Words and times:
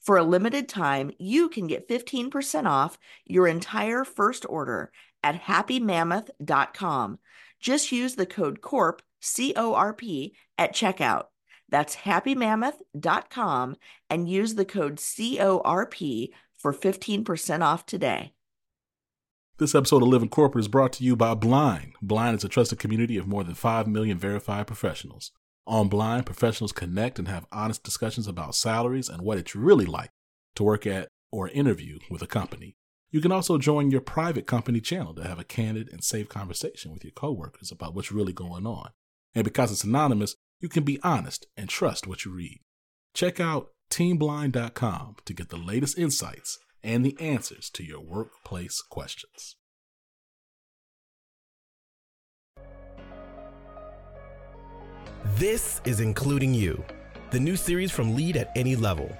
For 0.00 0.16
a 0.16 0.22
limited 0.22 0.68
time, 0.68 1.10
you 1.18 1.48
can 1.48 1.66
get 1.66 1.88
15% 1.88 2.66
off 2.66 2.98
your 3.24 3.46
entire 3.46 4.04
first 4.04 4.46
order 4.48 4.92
at 5.22 5.42
happymammoth.com. 5.42 7.18
Just 7.60 7.92
use 7.92 8.14
the 8.14 8.26
code 8.26 8.60
CORP, 8.60 9.00
C 9.20 9.52
O 9.56 9.74
R 9.74 9.92
P, 9.92 10.34
at 10.58 10.74
checkout. 10.74 11.24
That's 11.68 11.96
happymammoth.com 11.96 13.76
and 14.08 14.30
use 14.30 14.54
the 14.54 14.64
code 14.64 14.96
CORP 14.96 16.28
for 16.56 16.72
15% 16.72 17.62
off 17.62 17.86
today. 17.86 18.32
This 19.58 19.74
episode 19.74 20.02
of 20.02 20.08
Living 20.08 20.28
Corporate 20.28 20.64
is 20.64 20.68
brought 20.68 20.92
to 20.94 21.04
you 21.04 21.16
by 21.16 21.34
Blind. 21.34 21.94
Blind 22.02 22.36
is 22.36 22.44
a 22.44 22.48
trusted 22.48 22.78
community 22.78 23.16
of 23.16 23.26
more 23.26 23.42
than 23.42 23.54
5 23.54 23.86
million 23.86 24.18
verified 24.18 24.66
professionals. 24.66 25.32
On 25.66 25.88
Blind, 25.88 26.26
professionals 26.26 26.72
connect 26.72 27.18
and 27.18 27.26
have 27.26 27.46
honest 27.50 27.82
discussions 27.82 28.28
about 28.28 28.54
salaries 28.54 29.08
and 29.08 29.22
what 29.22 29.38
it's 29.38 29.56
really 29.56 29.86
like 29.86 30.10
to 30.54 30.62
work 30.62 30.86
at 30.86 31.08
or 31.32 31.48
interview 31.48 31.98
with 32.08 32.22
a 32.22 32.26
company. 32.26 32.76
You 33.10 33.20
can 33.20 33.32
also 33.32 33.58
join 33.58 33.90
your 33.90 34.00
private 34.00 34.46
company 34.46 34.80
channel 34.80 35.14
to 35.14 35.26
have 35.26 35.38
a 35.38 35.44
candid 35.44 35.88
and 35.90 36.04
safe 36.04 36.28
conversation 36.28 36.92
with 36.92 37.02
your 37.02 37.12
coworkers 37.12 37.72
about 37.72 37.94
what's 37.94 38.12
really 38.12 38.32
going 38.32 38.66
on. 38.66 38.90
And 39.34 39.44
because 39.44 39.72
it's 39.72 39.84
anonymous, 39.84 40.36
you 40.60 40.68
can 40.68 40.84
be 40.84 41.00
honest 41.02 41.46
and 41.56 41.68
trust 41.68 42.06
what 42.06 42.24
you 42.24 42.32
read. 42.32 42.60
Check 43.14 43.40
out 43.40 43.70
teamblind.com 43.90 45.16
to 45.24 45.34
get 45.34 45.48
the 45.48 45.56
latest 45.56 45.98
insights 45.98 46.58
and 46.82 47.04
the 47.04 47.16
answers 47.20 47.70
to 47.70 47.84
your 47.84 48.00
workplace 48.00 48.82
questions. 48.82 49.56
This 55.34 55.80
is 55.84 55.98
Including 56.00 56.54
You, 56.54 56.82
the 57.30 57.40
new 57.40 57.56
series 57.56 57.90
from 57.90 58.14
Lead 58.14 58.36
at 58.36 58.52
Any 58.54 58.76
Level. 58.76 59.14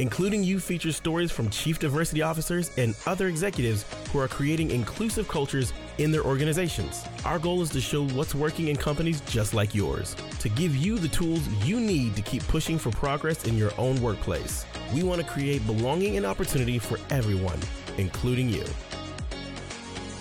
Including 0.00 0.42
You 0.42 0.58
features 0.58 0.96
stories 0.96 1.30
from 1.30 1.48
chief 1.48 1.78
diversity 1.78 2.22
officers 2.22 2.72
and 2.76 2.94
other 3.06 3.28
executives 3.28 3.84
who 4.10 4.18
are 4.18 4.26
creating 4.26 4.72
inclusive 4.72 5.28
cultures 5.28 5.72
in 5.98 6.10
their 6.10 6.24
organizations. 6.24 7.04
Our 7.24 7.38
goal 7.38 7.62
is 7.62 7.70
to 7.70 7.80
show 7.80 8.08
what's 8.08 8.34
working 8.34 8.66
in 8.66 8.76
companies 8.76 9.20
just 9.22 9.54
like 9.54 9.76
yours, 9.76 10.16
to 10.40 10.48
give 10.48 10.74
you 10.74 10.98
the 10.98 11.08
tools 11.08 11.46
you 11.64 11.78
need 11.78 12.16
to 12.16 12.22
keep 12.22 12.46
pushing 12.48 12.76
for 12.76 12.90
progress 12.90 13.44
in 13.44 13.56
your 13.56 13.70
own 13.78 14.02
workplace. 14.02 14.66
We 14.92 15.04
want 15.04 15.20
to 15.20 15.26
create 15.26 15.64
belonging 15.66 16.16
and 16.16 16.26
opportunity 16.26 16.80
for 16.80 16.98
everyone, 17.10 17.60
including 17.96 18.48
you. 18.50 18.64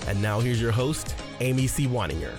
And 0.08 0.22
now 0.22 0.40
here's 0.40 0.62
your 0.62 0.72
host, 0.72 1.16
Amy 1.40 1.66
C. 1.68 1.88
Waninger. 1.88 2.36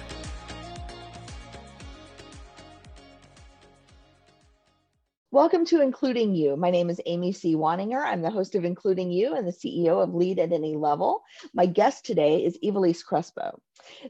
Welcome 5.38 5.66
to 5.66 5.80
Including 5.80 6.34
You. 6.34 6.56
My 6.56 6.72
name 6.72 6.90
is 6.90 7.00
Amy 7.06 7.30
C. 7.30 7.54
Waninger. 7.54 8.04
I'm 8.04 8.22
the 8.22 8.30
host 8.30 8.56
of 8.56 8.64
Including 8.64 9.12
You 9.12 9.36
and 9.36 9.46
the 9.46 9.52
CEO 9.52 10.02
of 10.02 10.12
Lead 10.12 10.40
at 10.40 10.50
Any 10.50 10.74
Level. 10.74 11.22
My 11.54 11.64
guest 11.64 12.04
today 12.04 12.44
is 12.44 12.58
Ivelisse 12.58 13.04
Crespo. 13.04 13.60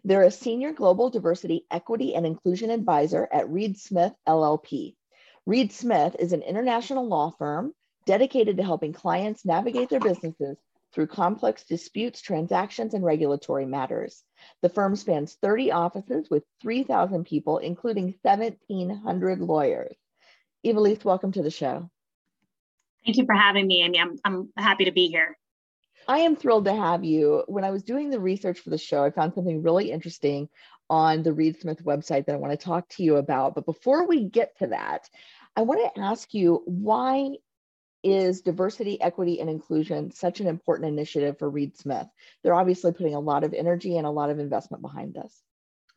They're 0.05 0.23
a 0.23 0.31
senior 0.31 0.73
global 0.73 1.11
diversity, 1.11 1.67
equity, 1.71 2.15
and 2.15 2.25
inclusion 2.25 2.71
advisor 2.71 3.29
at 3.31 3.51
Reed 3.51 3.79
Smith 3.79 4.15
LLP. 4.27 4.97
Reed 5.45 5.71
Smith 5.71 6.17
is 6.19 6.33
an 6.33 6.41
international 6.41 7.07
law 7.07 7.31
firm 7.33 7.75
dedicated 8.07 8.57
to 8.57 8.63
helping 8.63 8.95
clients 8.95 9.45
navigate 9.45 9.91
their 9.91 10.01
businesses 10.01 10.57
through 10.95 11.09
complex 11.09 11.63
disputes, 11.65 12.23
transactions, 12.23 12.95
and 12.95 13.05
regulatory 13.05 13.67
matters. 13.67 14.25
The 14.63 14.71
firm 14.71 14.97
spans 14.97 15.35
30 15.43 15.73
offices 15.73 16.31
with 16.31 16.45
3,000 16.63 17.27
people, 17.27 17.59
including 17.59 18.15
1,700 18.23 19.41
lawyers. 19.41 19.95
Ivelisse, 20.65 21.05
welcome 21.05 21.33
to 21.33 21.43
the 21.43 21.51
show. 21.51 21.89
Thank 23.05 23.17
you 23.17 23.27
for 23.27 23.35
having 23.35 23.67
me, 23.67 23.83
Amy. 23.83 23.99
I'm, 23.99 24.19
I'm 24.25 24.53
happy 24.57 24.85
to 24.85 24.93
be 24.93 25.09
here. 25.09 25.37
I 26.07 26.19
am 26.21 26.37
thrilled 26.37 26.65
to 26.65 26.75
have 26.75 27.05
you. 27.05 27.45
When 27.47 27.65
I 27.65 27.71
was 27.71 27.83
doing 27.83 28.11
the 28.11 28.21
research 28.21 28.61
for 28.61 28.71
the 28.71 28.79
show, 28.79 29.05
I 29.05 29.11
found 29.11 29.35
something 29.35 29.63
really 29.63 29.91
interesting 29.91 30.49
on 30.91 31.23
the 31.23 31.33
Reed 31.33 31.61
Smith 31.61 31.85
website 31.85 32.27
that 32.27 32.35
I 32.35 32.39
want 32.39 32.59
to 32.59 32.65
talk 32.65 32.89
to 32.91 33.03
you 33.03 33.17
about. 33.17 33.55
But 33.55 33.67
before 33.67 34.07
we 34.07 34.25
get 34.25 34.57
to 34.59 34.69
that, 34.69 35.09
I 35.55 35.63
want 35.63 35.95
to 35.95 36.01
ask 36.01 36.33
you 36.33 36.63
why 36.65 37.37
is 38.03 38.43
diversity, 38.43 39.01
equity, 39.01 39.41
and 39.41 39.51
inclusion 39.51 40.11
such 40.13 40.41
an 40.41 40.47
important 40.47 40.89
initiative 40.89 41.39
for 41.39 41.51
Reed 41.51 41.77
Smith? 41.77 42.07
They're 42.43 42.55
obviously 42.55 42.93
putting 42.93 43.15
a 43.15 43.21
lot 43.21 43.45
of 43.45 43.53
energy 43.53 43.97
and 43.97 44.07
a 44.07 44.11
lot 44.11 44.31
of 44.31 44.39
investment 44.39 44.83
behind 44.83 45.15
this. 45.15 45.43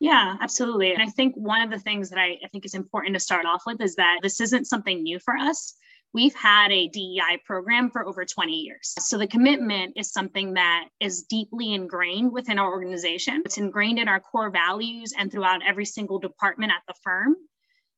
Yeah, 0.01 0.35
absolutely. 0.41 0.94
And 0.94 1.01
I 1.01 1.06
think 1.06 1.35
one 1.35 1.62
of 1.62 1.69
the 1.69 1.78
things 1.78 2.09
that 2.09 2.17
I, 2.17 2.39
I, 2.44 2.47
think 2.51 2.66
is 2.66 2.73
important 2.73 3.13
to 3.13 3.19
start 3.19 3.45
off 3.45 3.62
with 3.67 3.79
is 3.81 3.97
that 3.97 4.17
this 4.23 4.41
isn't 4.41 4.66
something 4.66 5.03
new 5.03 5.19
for 5.19 5.38
us. 5.38 5.75
We've 6.12 6.34
had 6.34 6.72
a 6.72 6.88
DEI 6.88 7.41
program 7.45 7.91
for 7.91 8.07
over 8.07 8.25
20 8.25 8.51
years. 8.51 8.95
So 9.00 9.19
the 9.19 9.28
commitment 9.28 9.94
is 9.97 10.11
something 10.11 10.56
that 10.56 10.88
is 11.00 11.22
deeply 11.29 11.75
ingrained 11.75 12.31
within 12.31 12.57
our 12.57 12.72
organization. 12.72 13.44
It's 13.45 13.59
ingrained 13.59 14.00
in 14.00 14.07
our 14.07 14.19
core 14.19 14.50
values 14.50 15.13
and 15.16 15.31
throughout 15.31 15.61
every 15.63 15.85
single 15.85 16.17
department 16.17 16.72
at 16.72 16.81
the 16.88 16.95
firm. 17.03 17.35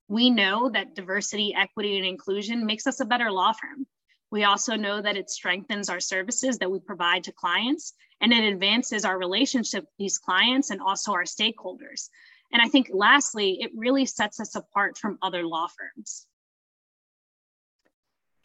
We 0.09 0.30
know 0.30 0.69
that 0.72 0.96
diversity, 0.96 1.56
equity, 1.56 1.96
and 1.97 2.06
inclusion 2.06 2.66
makes 2.66 2.86
us 2.86 3.00
a 3.00 3.06
better 3.06 3.31
law 3.31 3.53
firm. 3.53 3.88
We 4.30 4.44
also 4.44 4.75
know 4.75 5.02
that 5.02 5.16
it 5.16 5.30
strengthens 5.30 5.90
our 5.90 6.02
services 6.02 6.58
that 6.58 6.69
we 6.69 6.80
provide 6.80 7.24
to 7.24 7.31
clients 7.31 7.94
and 8.23 8.34
it 8.34 8.51
advances 8.51 9.06
our 9.06 9.17
relationship 9.17 9.84
with 9.84 9.97
these 10.00 10.17
clients 10.17 10.72
and 10.72 10.81
also 10.81 11.11
our 11.11 11.23
stakeholders. 11.23 12.09
And 12.51 12.61
I 12.61 12.67
think 12.67 12.89
lastly, 12.91 13.57
it 13.61 13.72
really 13.75 14.06
sets 14.06 14.39
us 14.39 14.56
apart 14.56 14.97
from 14.97 15.19
other 15.22 15.44
law 15.45 15.67
firms. 15.67 16.25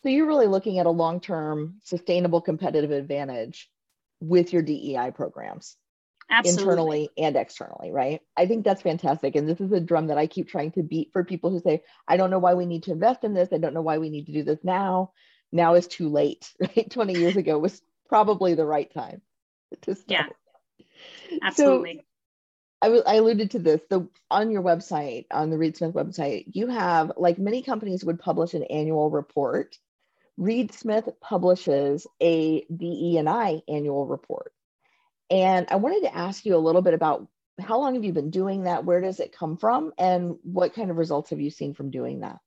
So 0.02 0.10
you're 0.10 0.26
really 0.26 0.46
looking 0.46 0.78
at 0.78 0.86
a 0.86 0.90
long-term 0.90 1.80
sustainable 1.84 2.40
competitive 2.40 2.90
advantage 2.90 3.70
with 4.20 4.52
your 4.52 4.62
DEI 4.62 5.12
programs. 5.14 5.76
Absolutely. 6.30 6.62
internally 6.62 7.10
and 7.16 7.36
externally, 7.36 7.90
right? 7.90 8.20
I 8.36 8.46
think 8.46 8.62
that's 8.62 8.82
fantastic. 8.82 9.34
And 9.34 9.48
this 9.48 9.62
is 9.62 9.72
a 9.72 9.80
drum 9.80 10.08
that 10.08 10.18
I 10.18 10.26
keep 10.26 10.46
trying 10.46 10.72
to 10.72 10.82
beat 10.82 11.08
for 11.10 11.24
people 11.24 11.50
who 11.50 11.58
say, 11.58 11.82
I 12.06 12.18
don't 12.18 12.28
know 12.28 12.38
why 12.38 12.52
we 12.52 12.66
need 12.66 12.82
to 12.82 12.92
invest 12.92 13.24
in 13.24 13.32
this. 13.32 13.48
I 13.50 13.56
don't 13.56 13.72
know 13.72 13.80
why 13.80 13.96
we 13.96 14.10
need 14.10 14.26
to 14.26 14.32
do 14.32 14.42
this 14.42 14.58
now 14.62 15.12
now 15.52 15.74
is 15.74 15.86
too 15.86 16.08
late, 16.08 16.52
right? 16.60 16.90
20 16.90 17.18
years 17.18 17.36
ago 17.36 17.58
was 17.58 17.80
probably 18.08 18.54
the 18.54 18.66
right 18.66 18.92
time. 18.92 19.22
Yeah, 20.08 20.26
absolutely. 21.42 21.96
So, 21.96 22.02
I, 22.80 22.88
I 22.88 23.14
alluded 23.16 23.52
to 23.52 23.58
this 23.58 23.80
the 23.90 24.08
on 24.30 24.50
your 24.50 24.62
website 24.62 25.26
on 25.30 25.50
the 25.50 25.58
reed 25.58 25.76
smith 25.76 25.94
website 25.94 26.44
you 26.54 26.68
have 26.68 27.12
like 27.16 27.38
many 27.38 27.62
companies 27.62 28.04
would 28.04 28.20
publish 28.20 28.54
an 28.54 28.64
annual 28.64 29.10
report. 29.10 29.76
Reed 30.36 30.72
smith 30.72 31.08
publishes 31.20 32.06
a 32.22 32.64
DE&I 32.64 33.62
annual 33.68 34.06
report. 34.06 34.52
And 35.30 35.66
i 35.70 35.76
wanted 35.76 36.02
to 36.02 36.16
ask 36.16 36.46
you 36.46 36.54
a 36.54 36.58
little 36.58 36.82
bit 36.82 36.94
about 36.94 37.26
how 37.60 37.80
long 37.80 37.94
have 37.94 38.04
you 38.04 38.12
been 38.12 38.30
doing 38.30 38.62
that? 38.64 38.84
Where 38.84 39.00
does 39.00 39.18
it 39.18 39.36
come 39.36 39.56
from? 39.56 39.92
And 39.98 40.36
what 40.44 40.74
kind 40.74 40.92
of 40.92 40.96
results 40.96 41.30
have 41.30 41.40
you 41.40 41.50
seen 41.50 41.74
from 41.74 41.90
doing 41.90 42.20
that 42.20 42.38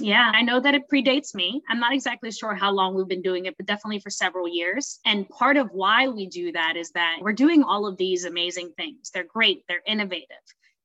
yeah, 0.00 0.30
I 0.32 0.42
know 0.42 0.60
that 0.60 0.74
it 0.74 0.88
predates 0.92 1.34
me. 1.34 1.60
I'm 1.68 1.80
not 1.80 1.92
exactly 1.92 2.30
sure 2.30 2.54
how 2.54 2.70
long 2.70 2.94
we've 2.94 3.08
been 3.08 3.22
doing 3.22 3.46
it, 3.46 3.56
but 3.56 3.66
definitely 3.66 3.98
for 3.98 4.10
several 4.10 4.46
years. 4.46 5.00
And 5.04 5.28
part 5.28 5.56
of 5.56 5.70
why 5.72 6.06
we 6.08 6.26
do 6.28 6.52
that 6.52 6.76
is 6.76 6.90
that 6.92 7.18
we're 7.20 7.32
doing 7.32 7.64
all 7.64 7.86
of 7.86 7.96
these 7.96 8.24
amazing 8.24 8.72
things. 8.76 9.10
They're 9.12 9.24
great, 9.24 9.64
they're 9.66 9.82
innovative, 9.86 10.28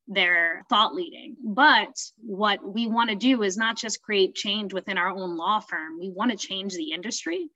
they're 0.08 0.64
thought 0.68 0.96
leading. 0.96 1.36
But 1.44 1.96
what 2.18 2.60
we 2.66 2.88
want 2.88 3.12
to 3.12 3.16
do 3.16 3.44
is 3.44 3.56
not 3.56 3.78
just 3.78 4.02
create 4.02 4.34
change 4.34 4.74
within 4.74 4.98
our 4.98 5.10
own 5.10 5.38
law 5.38 5.60
firm, 5.60 6.00
we 6.00 6.10
want 6.10 6.32
to 6.32 6.38
change 6.38 6.74
the 6.74 6.92
industry. 6.92 7.50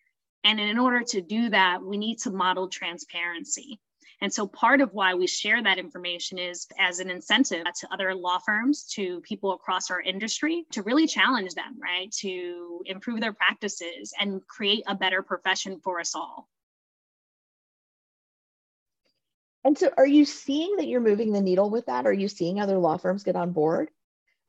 And 0.43 0.59
in 0.59 0.77
order 0.77 1.03
to 1.09 1.21
do 1.21 1.49
that, 1.49 1.81
we 1.83 1.97
need 1.97 2.19
to 2.19 2.31
model 2.31 2.69
transparency. 2.69 3.79
And 4.21 4.33
so 4.33 4.47
part 4.47 4.81
of 4.81 4.93
why 4.93 5.13
we 5.13 5.27
share 5.27 5.61
that 5.61 5.77
information 5.77 6.39
is 6.39 6.67
as 6.79 6.99
an 6.99 7.09
incentive 7.09 7.65
to 7.81 7.93
other 7.93 8.15
law 8.15 8.39
firms, 8.39 8.83
to 8.95 9.21
people 9.21 9.53
across 9.53 9.91
our 9.91 10.01
industry 10.01 10.65
to 10.71 10.81
really 10.81 11.05
challenge 11.05 11.53
them, 11.53 11.79
right? 11.81 12.11
To 12.19 12.81
improve 12.85 13.21
their 13.21 13.33
practices 13.33 14.13
and 14.19 14.45
create 14.47 14.83
a 14.87 14.95
better 14.95 15.21
profession 15.21 15.79
for 15.83 15.99
us 15.99 16.15
all. 16.15 16.47
And 19.63 19.77
so 19.77 19.91
are 19.97 20.07
you 20.07 20.25
seeing 20.25 20.77
that 20.77 20.87
you're 20.87 21.01
moving 21.01 21.33
the 21.33 21.41
needle 21.41 21.69
with 21.69 21.85
that? 21.87 22.07
Are 22.07 22.13
you 22.13 22.27
seeing 22.27 22.59
other 22.59 22.77
law 22.77 22.97
firms 22.97 23.23
get 23.23 23.35
on 23.35 23.51
board 23.51 23.89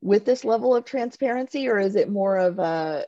with 0.00 0.24
this 0.24 0.44
level 0.44 0.76
of 0.76 0.84
transparency 0.84 1.68
or 1.68 1.78
is 1.78 1.96
it 1.96 2.08
more 2.08 2.38
of 2.38 2.58
a 2.58 3.04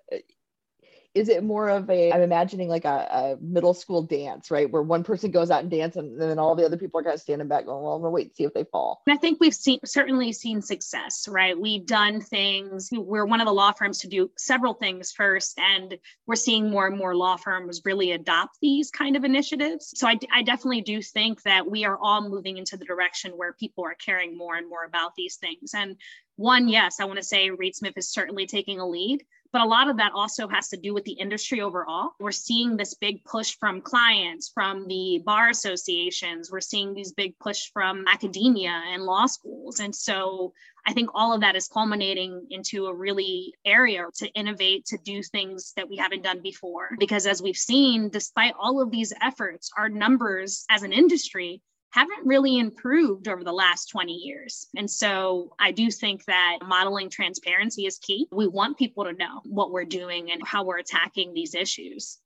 is 1.15 1.29
it 1.29 1.43
more 1.43 1.69
of 1.69 1.91
a 1.91 2.13
i'm 2.13 2.21
imagining 2.21 2.69
like 2.69 2.85
a, 2.85 2.89
a, 3.11 3.37
middle 3.41 3.75
school 3.75 4.03
dance 4.03 4.51
right? 4.51 4.71
Where 4.71 4.83
one 4.83 5.03
person 5.03 5.31
goes 5.31 5.51
out 5.51 5.63
and 5.63 5.71
dance 5.71 5.97
and 5.97 6.21
then 6.21 6.39
all 6.39 6.55
the 6.55 6.65
other 6.65 6.77
people 6.77 7.01
are 7.01 7.03
kind 7.03 7.15
of 7.15 7.21
standing 7.21 7.49
back 7.49 7.67
going 7.67 7.83
well 7.83 7.95
i'm 7.95 8.03
gonna 8.03 8.11
wait 8.11 8.29
and 8.29 8.35
see 8.35 8.45
if 8.45 8.55
they 8.55 8.65
fall. 8.65 9.03
And 9.07 9.15
i 9.15 9.21
think 9.21 9.41
we've 9.41 9.55
seen 9.55 9.81
certainly 9.85 10.33
seen 10.33 10.63
success 10.63 11.27
right? 11.29 11.59
We've 11.59 11.87
done 11.87 12.21
things 12.21 12.91
we're 12.93 13.25
one 13.25 13.41
of 13.41 13.47
the 13.47 13.53
law 13.53 13.73
firms 13.73 13.99
to 14.01 14.09
do 14.09 14.31
several 14.37 14.75
things 14.75 15.13
first 15.13 15.59
and 15.59 15.99
we're 16.27 16.37
seeing 16.37 16.71
more 16.71 16.87
and 16.87 16.97
more 16.97 17.15
law 17.15 17.37
firms 17.37 17.83
really 17.85 18.13
adopt 18.13 18.59
these 18.61 18.91
kind 18.91 19.17
of 19.17 19.25
initiatives. 19.25 19.93
So 19.97 20.07
i, 20.07 20.19
I 20.33 20.43
definitely 20.43 20.83
do 20.83 21.03
think 21.03 21.43
that 21.43 21.69
we 21.69 21.85
are 21.85 21.99
all 22.01 22.29
moving 22.29 22.57
into 22.57 22.77
the 22.77 22.85
direction 22.85 23.33
where 23.33 23.53
people 23.53 23.85
are 23.85 23.95
caring 23.95 24.37
more 24.37 24.57
and 24.57 24.69
more 24.69 24.85
about 24.85 25.15
these 25.17 25.37
things. 25.37 25.75
And 25.75 25.97
one 26.37 26.69
yes 26.69 27.01
i 27.01 27.05
want 27.05 27.19
to 27.19 27.23
say 27.23 27.51
reed 27.51 27.77
smith 27.77 27.93
is 27.99 28.11
certainly 28.11 28.47
taking 28.47 28.81
a 28.81 28.89
lead 28.89 29.23
but 29.53 29.63
a 29.63 29.67
lot 29.67 29.89
of 29.89 29.97
that 29.97 30.13
also 30.15 30.49
has 30.49 30.69
to 30.69 30.77
do 30.77 30.95
with 30.95 31.05
the 31.05 31.13
industry 31.13 31.61
overall. 31.61 32.11
We're 32.21 32.31
seeing 32.31 32.77
this 32.77 32.95
big 32.95 33.25
push 33.25 33.57
from 33.59 33.81
clients, 33.81 34.51
from 34.53 34.87
the 34.87 35.23
bar 35.25 35.51
associations. 35.51 36.51
We're 36.51 36.61
seeing 36.61 36.95
these 36.95 37.13
big 37.13 37.39
push 37.39 37.71
from 37.73 38.05
academia 38.07 38.83
and 38.93 39.03
law 39.03 39.27
schools. 39.27 39.81
And 39.81 39.95
so 39.95 40.53
I 40.87 40.93
think 40.93 41.11
all 41.15 41.35
of 41.35 41.41
that 41.41 41.57
is 41.57 41.69
culminating 41.69 42.47
into 42.51 42.87
a 42.87 42.95
really 42.95 43.55
area 43.65 44.05
to 44.17 44.29
innovate, 44.29 44.87
to 44.87 44.99
do 45.05 45.23
things 45.23 45.73
that 45.77 45.89
we 45.89 45.97
haven't 45.97 46.23
done 46.23 46.41
before. 46.43 46.91
Because 46.99 47.27
as 47.27 47.43
we've 47.43 47.57
seen, 47.57 48.09
despite 48.09 48.55
all 48.59 48.81
of 48.81 48.91
these 48.91 49.13
efforts, 49.21 49.71
our 49.77 49.89
numbers 49.89 50.65
as 50.71 50.83
an 50.83 50.93
industry 50.93 51.61
haven't 51.93 52.27
really 52.27 52.59
improved 52.59 53.29
over 53.29 53.43
the 53.43 53.53
last 53.53 53.87
20 53.87 54.13
years. 54.13 54.69
And 54.77 54.91
so 54.91 55.55
I 55.59 55.73
do 55.73 55.91
think 55.91 56.25
that 56.27 56.59
modeling 56.65 57.11
transparency 57.11 57.87
is 57.87 57.99
key. 57.99 58.29
We 58.31 58.47
want 58.47 58.79
people 58.79 59.05
to 59.05 59.13
know 59.13 59.41
what 59.45 59.73
we're 59.73 59.85
doing 59.85 60.31
and 60.31 60.47
how 60.47 60.65
we're 60.65 60.79
attacking 60.79 61.35
these 61.35 61.55
issues. 61.55 62.19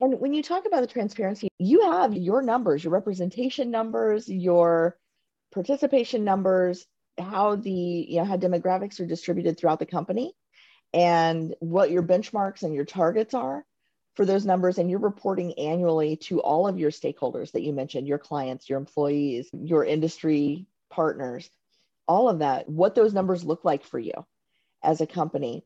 And 0.00 0.18
when 0.18 0.32
you 0.32 0.42
talk 0.42 0.66
about 0.66 0.80
the 0.80 0.86
transparency, 0.86 1.48
you 1.58 1.90
have 1.90 2.14
your 2.14 2.42
numbers, 2.42 2.84
your 2.84 2.92
representation 2.92 3.70
numbers, 3.70 4.28
your 4.28 4.96
participation 5.52 6.24
numbers, 6.24 6.86
how 7.18 7.56
the 7.56 7.70
you 7.70 8.16
know 8.16 8.24
how 8.24 8.36
demographics 8.36 9.00
are 9.00 9.06
distributed 9.06 9.58
throughout 9.58 9.78
the 9.78 9.86
company 9.86 10.32
and 10.92 11.54
what 11.60 11.90
your 11.90 12.02
benchmarks 12.02 12.62
and 12.62 12.74
your 12.74 12.84
targets 12.84 13.34
are 13.34 13.64
for 14.14 14.24
those 14.24 14.44
numbers 14.44 14.78
and 14.78 14.90
you're 14.90 14.98
reporting 14.98 15.58
annually 15.58 16.16
to 16.16 16.40
all 16.40 16.66
of 16.66 16.78
your 16.78 16.90
stakeholders 16.90 17.52
that 17.52 17.62
you 17.62 17.72
mentioned 17.72 18.06
your 18.06 18.18
clients 18.18 18.68
your 18.68 18.78
employees 18.78 19.48
your 19.52 19.84
industry 19.84 20.66
partners 20.90 21.48
all 22.08 22.28
of 22.28 22.40
that 22.40 22.68
what 22.68 22.94
those 22.94 23.14
numbers 23.14 23.44
look 23.44 23.64
like 23.64 23.84
for 23.84 23.98
you 23.98 24.12
as 24.82 25.00
a 25.00 25.06
company. 25.06 25.64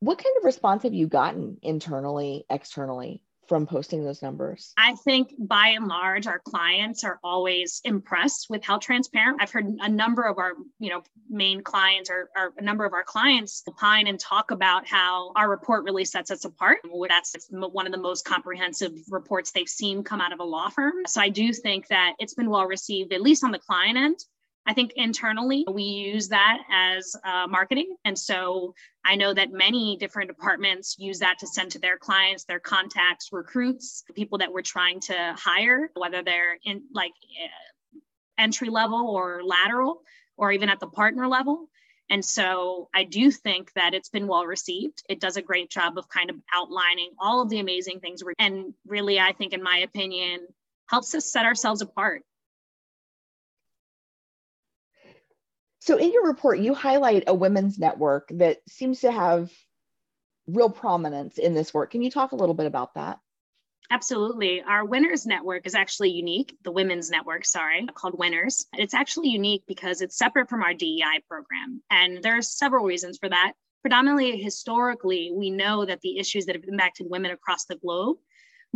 What 0.00 0.18
kind 0.18 0.36
of 0.36 0.44
response 0.44 0.82
have 0.82 0.94
you 0.94 1.06
gotten 1.06 1.58
internally 1.62 2.44
externally 2.50 3.22
from 3.48 3.66
posting 3.66 4.04
those 4.04 4.22
numbers? 4.22 4.72
I 4.76 4.94
think 5.04 5.34
by 5.38 5.68
and 5.68 5.86
large, 5.86 6.26
our 6.26 6.38
clients 6.40 7.04
are 7.04 7.18
always 7.22 7.80
impressed 7.84 8.46
with 8.50 8.64
how 8.64 8.78
transparent. 8.78 9.40
I've 9.40 9.50
heard 9.50 9.66
a 9.80 9.88
number 9.88 10.22
of 10.22 10.38
our, 10.38 10.52
you 10.78 10.90
know, 10.90 11.02
main 11.28 11.62
clients 11.62 12.10
or, 12.10 12.30
or 12.36 12.52
a 12.58 12.62
number 12.62 12.84
of 12.84 12.92
our 12.92 13.04
clients 13.04 13.62
opine 13.68 14.06
and 14.06 14.18
talk 14.18 14.50
about 14.50 14.86
how 14.86 15.32
our 15.36 15.48
report 15.48 15.84
really 15.84 16.04
sets 16.04 16.30
us 16.30 16.44
apart. 16.44 16.78
That's 17.08 17.34
one 17.50 17.86
of 17.86 17.92
the 17.92 17.98
most 17.98 18.24
comprehensive 18.24 18.92
reports 19.10 19.52
they've 19.52 19.68
seen 19.68 20.02
come 20.02 20.20
out 20.20 20.32
of 20.32 20.40
a 20.40 20.44
law 20.44 20.68
firm. 20.68 20.92
So 21.06 21.20
I 21.20 21.28
do 21.28 21.52
think 21.52 21.88
that 21.88 22.14
it's 22.18 22.34
been 22.34 22.50
well 22.50 22.66
received, 22.66 23.12
at 23.12 23.20
least 23.20 23.44
on 23.44 23.50
the 23.50 23.58
client 23.58 23.98
end. 23.98 24.18
I 24.66 24.74
think 24.74 24.92
internally 24.96 25.64
we 25.70 25.84
use 25.84 26.28
that 26.28 26.58
as 26.70 27.14
uh, 27.24 27.46
marketing. 27.46 27.94
And 28.04 28.18
so 28.18 28.74
I 29.04 29.14
know 29.14 29.32
that 29.32 29.52
many 29.52 29.96
different 29.96 30.28
departments 30.28 30.96
use 30.98 31.20
that 31.20 31.38
to 31.40 31.46
send 31.46 31.70
to 31.72 31.78
their 31.78 31.96
clients, 31.98 32.44
their 32.44 32.58
contacts, 32.58 33.28
recruits, 33.30 34.02
people 34.14 34.38
that 34.38 34.52
we're 34.52 34.62
trying 34.62 35.00
to 35.02 35.34
hire, 35.38 35.90
whether 35.94 36.22
they're 36.22 36.58
in 36.64 36.82
like 36.92 37.12
uh, 37.44 37.98
entry 38.38 38.68
level 38.68 39.08
or 39.08 39.42
lateral 39.44 40.02
or 40.36 40.50
even 40.50 40.68
at 40.68 40.80
the 40.80 40.88
partner 40.88 41.28
level. 41.28 41.68
And 42.10 42.24
so 42.24 42.88
I 42.94 43.04
do 43.04 43.30
think 43.30 43.72
that 43.74 43.94
it's 43.94 44.08
been 44.08 44.26
well 44.26 44.46
received. 44.46 45.02
It 45.08 45.20
does 45.20 45.36
a 45.36 45.42
great 45.42 45.70
job 45.70 45.96
of 45.96 46.08
kind 46.08 46.30
of 46.30 46.36
outlining 46.54 47.10
all 47.20 47.40
of 47.42 47.50
the 47.50 47.58
amazing 47.60 48.00
things 48.00 48.22
and 48.38 48.74
really, 48.86 49.18
I 49.18 49.32
think, 49.32 49.52
in 49.52 49.62
my 49.62 49.78
opinion, 49.78 50.46
helps 50.88 51.14
us 51.14 51.30
set 51.30 51.46
ourselves 51.46 51.82
apart 51.82 52.22
So, 55.86 55.96
in 55.98 56.12
your 56.12 56.26
report, 56.26 56.58
you 56.58 56.74
highlight 56.74 57.24
a 57.28 57.34
women's 57.34 57.78
network 57.78 58.28
that 58.34 58.58
seems 58.68 59.02
to 59.02 59.12
have 59.12 59.52
real 60.48 60.68
prominence 60.68 61.38
in 61.38 61.54
this 61.54 61.72
work. 61.72 61.92
Can 61.92 62.02
you 62.02 62.10
talk 62.10 62.32
a 62.32 62.36
little 62.36 62.56
bit 62.56 62.66
about 62.66 62.94
that? 62.94 63.20
Absolutely. 63.88 64.62
Our 64.62 64.84
Winners 64.84 65.26
Network 65.26 65.64
is 65.64 65.76
actually 65.76 66.10
unique, 66.10 66.56
the 66.64 66.72
Women's 66.72 67.08
Network, 67.08 67.44
sorry, 67.44 67.86
called 67.94 68.18
Winners. 68.18 68.66
It's 68.72 68.94
actually 68.94 69.28
unique 69.28 69.62
because 69.68 70.00
it's 70.00 70.18
separate 70.18 70.48
from 70.48 70.64
our 70.64 70.74
DEI 70.74 71.22
program. 71.28 71.80
And 71.88 72.20
there 72.20 72.36
are 72.36 72.42
several 72.42 72.84
reasons 72.84 73.18
for 73.18 73.28
that. 73.28 73.52
Predominantly 73.82 74.42
historically, 74.42 75.30
we 75.32 75.50
know 75.50 75.84
that 75.84 76.00
the 76.00 76.18
issues 76.18 76.46
that 76.46 76.56
have 76.56 76.64
impacted 76.66 77.06
women 77.08 77.30
across 77.30 77.66
the 77.66 77.76
globe 77.76 78.16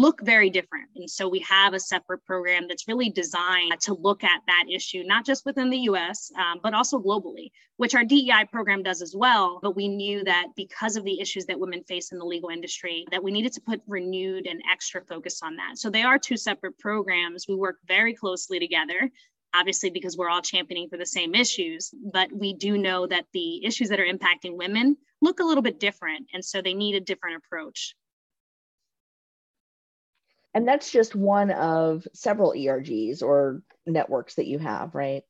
look 0.00 0.22
very 0.22 0.48
different. 0.48 0.88
And 0.96 1.10
so 1.10 1.28
we 1.28 1.40
have 1.40 1.74
a 1.74 1.80
separate 1.80 2.24
program 2.24 2.66
that's 2.66 2.88
really 2.88 3.10
designed 3.10 3.78
to 3.82 3.92
look 3.92 4.24
at 4.24 4.40
that 4.46 4.64
issue, 4.72 5.02
not 5.04 5.26
just 5.26 5.44
within 5.44 5.68
the 5.68 5.80
US, 5.90 6.32
um, 6.38 6.58
but 6.62 6.72
also 6.72 6.98
globally, 6.98 7.50
which 7.76 7.94
our 7.94 8.04
DEI 8.04 8.46
program 8.50 8.82
does 8.82 9.02
as 9.02 9.14
well. 9.14 9.60
But 9.62 9.76
we 9.76 9.88
knew 9.88 10.24
that 10.24 10.46
because 10.56 10.96
of 10.96 11.04
the 11.04 11.20
issues 11.20 11.44
that 11.46 11.60
women 11.60 11.84
face 11.84 12.12
in 12.12 12.18
the 12.18 12.24
legal 12.24 12.48
industry, 12.48 13.04
that 13.10 13.22
we 13.22 13.30
needed 13.30 13.52
to 13.52 13.60
put 13.60 13.82
renewed 13.86 14.46
and 14.46 14.62
extra 14.72 15.04
focus 15.04 15.42
on 15.42 15.56
that. 15.56 15.76
So 15.76 15.90
they 15.90 16.02
are 16.02 16.18
two 16.18 16.38
separate 16.38 16.78
programs. 16.78 17.44
We 17.46 17.56
work 17.56 17.76
very 17.86 18.14
closely 18.14 18.58
together 18.58 19.10
obviously 19.52 19.90
because 19.90 20.16
we're 20.16 20.28
all 20.28 20.40
championing 20.40 20.88
for 20.88 20.96
the 20.96 21.04
same 21.04 21.34
issues 21.34 21.92
but 22.12 22.30
we 22.32 22.54
do 22.54 22.78
know 22.78 23.04
that 23.04 23.24
the 23.32 23.64
issues 23.64 23.88
that 23.88 23.98
are 23.98 24.06
impacting 24.06 24.56
women 24.56 24.96
look 25.20 25.40
a 25.40 25.44
little 25.44 25.60
bit 25.60 25.80
different 25.80 26.24
and 26.32 26.44
so 26.44 26.62
they 26.62 26.72
need 26.72 26.94
a 26.94 27.00
different 27.00 27.36
approach 27.36 27.96
and 30.54 30.66
that's 30.66 30.90
just 30.90 31.14
one 31.14 31.50
of 31.50 32.06
several 32.12 32.52
ERGs 32.52 33.22
or 33.22 33.62
networks 33.86 34.34
that 34.34 34.46
you 34.46 34.58
have, 34.58 34.94
right? 34.94 35.22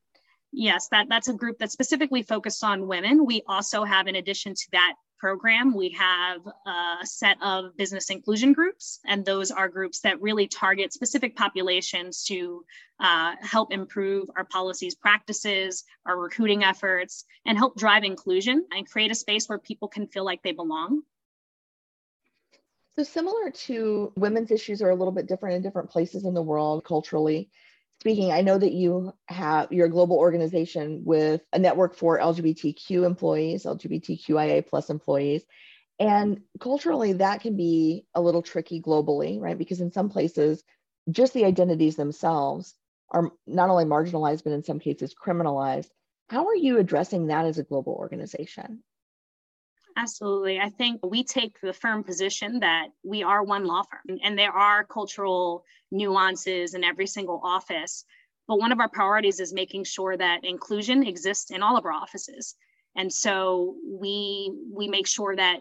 Yes, 0.52 0.88
that, 0.90 1.08
that's 1.08 1.28
a 1.28 1.34
group 1.34 1.58
that's 1.58 1.72
specifically 1.72 2.22
focused 2.22 2.64
on 2.64 2.88
women. 2.88 3.24
We 3.24 3.42
also 3.46 3.84
have, 3.84 4.08
in 4.08 4.16
addition 4.16 4.54
to 4.54 4.68
that 4.72 4.94
program, 5.20 5.74
we 5.74 5.90
have 5.90 6.40
a 6.66 6.96
set 7.04 7.36
of 7.42 7.76
business 7.76 8.10
inclusion 8.10 8.52
groups, 8.52 8.98
and 9.06 9.24
those 9.24 9.50
are 9.50 9.68
groups 9.68 10.00
that 10.00 10.20
really 10.20 10.48
target 10.48 10.92
specific 10.92 11.36
populations 11.36 12.24
to 12.24 12.64
uh, 12.98 13.34
help 13.40 13.72
improve 13.72 14.28
our 14.36 14.44
policies, 14.44 14.94
practices, 14.94 15.84
our 16.06 16.18
recruiting 16.18 16.64
efforts, 16.64 17.26
and 17.46 17.58
help 17.58 17.76
drive 17.76 18.02
inclusion 18.02 18.66
and 18.72 18.90
create 18.90 19.10
a 19.10 19.14
space 19.14 19.48
where 19.48 19.58
people 19.58 19.88
can 19.88 20.06
feel 20.08 20.24
like 20.24 20.42
they 20.42 20.52
belong. 20.52 21.02
So, 23.00 23.04
similar 23.04 23.50
to 23.50 24.12
women's 24.16 24.50
issues 24.50 24.82
are 24.82 24.90
a 24.90 24.94
little 24.94 25.12
bit 25.12 25.26
different 25.26 25.56
in 25.56 25.62
different 25.62 25.88
places 25.88 26.26
in 26.26 26.34
the 26.34 26.42
world 26.42 26.84
culturally. 26.84 27.48
Speaking, 28.02 28.30
I 28.30 28.42
know 28.42 28.58
that 28.58 28.74
you 28.74 29.14
have 29.26 29.72
you're 29.72 29.86
a 29.86 29.90
global 29.90 30.18
organization 30.18 31.00
with 31.06 31.40
a 31.54 31.58
network 31.58 31.94
for 31.94 32.18
LGBTQ 32.18 33.06
employees, 33.06 33.64
LGBTQIA 33.64 34.66
plus 34.66 34.90
employees. 34.90 35.46
And 35.98 36.42
culturally, 36.60 37.14
that 37.14 37.40
can 37.40 37.56
be 37.56 38.04
a 38.14 38.20
little 38.20 38.42
tricky 38.42 38.82
globally, 38.82 39.40
right? 39.40 39.56
Because 39.56 39.80
in 39.80 39.92
some 39.92 40.10
places, 40.10 40.62
just 41.10 41.32
the 41.32 41.46
identities 41.46 41.96
themselves 41.96 42.74
are 43.08 43.30
not 43.46 43.70
only 43.70 43.86
marginalized, 43.86 44.44
but 44.44 44.52
in 44.52 44.62
some 44.62 44.78
cases 44.78 45.14
criminalized. 45.14 45.88
How 46.28 46.48
are 46.48 46.54
you 46.54 46.76
addressing 46.76 47.28
that 47.28 47.46
as 47.46 47.56
a 47.56 47.64
global 47.64 47.94
organization? 47.94 48.82
Absolutely. 49.96 50.60
I 50.60 50.70
think 50.70 51.04
we 51.04 51.24
take 51.24 51.60
the 51.60 51.72
firm 51.72 52.04
position 52.04 52.60
that 52.60 52.88
we 53.04 53.22
are 53.22 53.42
one 53.42 53.64
law 53.64 53.82
firm 53.82 54.18
and 54.22 54.38
there 54.38 54.52
are 54.52 54.84
cultural 54.84 55.64
nuances 55.90 56.74
in 56.74 56.84
every 56.84 57.06
single 57.06 57.40
office. 57.44 58.04
But 58.48 58.58
one 58.58 58.72
of 58.72 58.80
our 58.80 58.88
priorities 58.88 59.40
is 59.40 59.52
making 59.52 59.84
sure 59.84 60.16
that 60.16 60.44
inclusion 60.44 61.06
exists 61.06 61.50
in 61.50 61.62
all 61.62 61.76
of 61.76 61.84
our 61.84 61.92
offices. 61.92 62.56
And 62.96 63.12
so 63.12 63.76
we 63.86 64.52
we 64.72 64.88
make 64.88 65.06
sure 65.06 65.36
that 65.36 65.60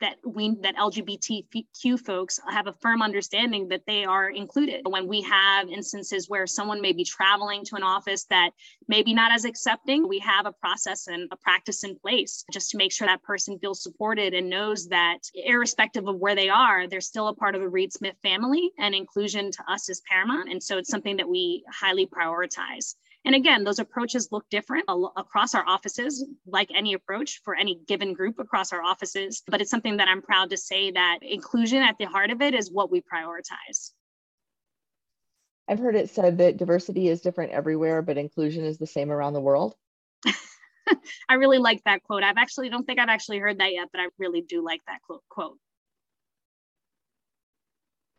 that 0.00 0.16
we 0.24 0.56
that 0.62 0.76
LGBTQ 0.76 1.98
folks 2.00 2.40
have 2.48 2.66
a 2.66 2.72
firm 2.72 3.02
understanding 3.02 3.68
that 3.68 3.82
they 3.86 4.04
are 4.04 4.30
included. 4.30 4.82
When 4.88 5.06
we 5.06 5.22
have 5.22 5.68
instances 5.68 6.28
where 6.28 6.46
someone 6.46 6.80
may 6.80 6.92
be 6.92 7.04
traveling 7.04 7.64
to 7.66 7.76
an 7.76 7.82
office 7.82 8.24
that 8.30 8.50
maybe 8.86 9.14
not 9.14 9.32
as 9.32 9.44
accepting, 9.44 10.08
we 10.08 10.18
have 10.20 10.46
a 10.46 10.52
process 10.52 11.06
and 11.08 11.28
a 11.32 11.36
practice 11.36 11.84
in 11.84 11.96
place 11.96 12.44
just 12.52 12.70
to 12.70 12.76
make 12.76 12.92
sure 12.92 13.06
that 13.06 13.22
person 13.22 13.58
feels 13.58 13.82
supported 13.82 14.34
and 14.34 14.48
knows 14.48 14.88
that 14.88 15.18
irrespective 15.34 16.06
of 16.06 16.16
where 16.16 16.34
they 16.34 16.48
are, 16.48 16.86
they're 16.86 17.00
still 17.00 17.28
a 17.28 17.34
part 17.34 17.54
of 17.54 17.60
the 17.60 17.68
Reed 17.68 17.92
Smith 17.92 18.16
family 18.22 18.70
and 18.78 18.94
inclusion 18.94 19.50
to 19.50 19.64
us 19.68 19.88
is 19.88 20.02
paramount. 20.08 20.50
And 20.50 20.62
so 20.62 20.78
it's 20.78 20.90
something 20.90 21.16
that 21.16 21.28
we 21.28 21.64
highly 21.70 22.06
prioritize. 22.06 22.94
And 23.24 23.34
again, 23.34 23.64
those 23.64 23.78
approaches 23.78 24.28
look 24.30 24.48
different 24.48 24.84
across 25.16 25.54
our 25.54 25.66
offices, 25.66 26.24
like 26.46 26.70
any 26.74 26.94
approach 26.94 27.40
for 27.44 27.54
any 27.54 27.80
given 27.86 28.14
group 28.14 28.38
across 28.38 28.72
our 28.72 28.82
offices. 28.82 29.42
But 29.46 29.60
it's 29.60 29.70
something 29.70 29.96
that 29.98 30.08
I'm 30.08 30.22
proud 30.22 30.50
to 30.50 30.56
say 30.56 30.92
that 30.92 31.18
inclusion 31.22 31.82
at 31.82 31.98
the 31.98 32.06
heart 32.06 32.30
of 32.30 32.40
it 32.40 32.54
is 32.54 32.70
what 32.70 32.90
we 32.90 33.02
prioritize. 33.02 33.90
I've 35.68 35.78
heard 35.78 35.96
it 35.96 36.08
said 36.08 36.38
that 36.38 36.56
diversity 36.56 37.08
is 37.08 37.20
different 37.20 37.52
everywhere, 37.52 38.00
but 38.00 38.16
inclusion 38.16 38.64
is 38.64 38.78
the 38.78 38.86
same 38.86 39.10
around 39.10 39.34
the 39.34 39.40
world. 39.40 39.74
I 41.28 41.34
really 41.34 41.58
like 41.58 41.82
that 41.84 42.02
quote. 42.04 42.22
I've 42.22 42.38
actually 42.38 42.70
don't 42.70 42.84
think 42.84 42.98
I've 42.98 43.10
actually 43.10 43.38
heard 43.38 43.58
that 43.58 43.72
yet, 43.72 43.88
but 43.92 44.00
I 44.00 44.06
really 44.18 44.40
do 44.40 44.64
like 44.64 44.80
that 44.86 45.00
quote. 45.28 45.58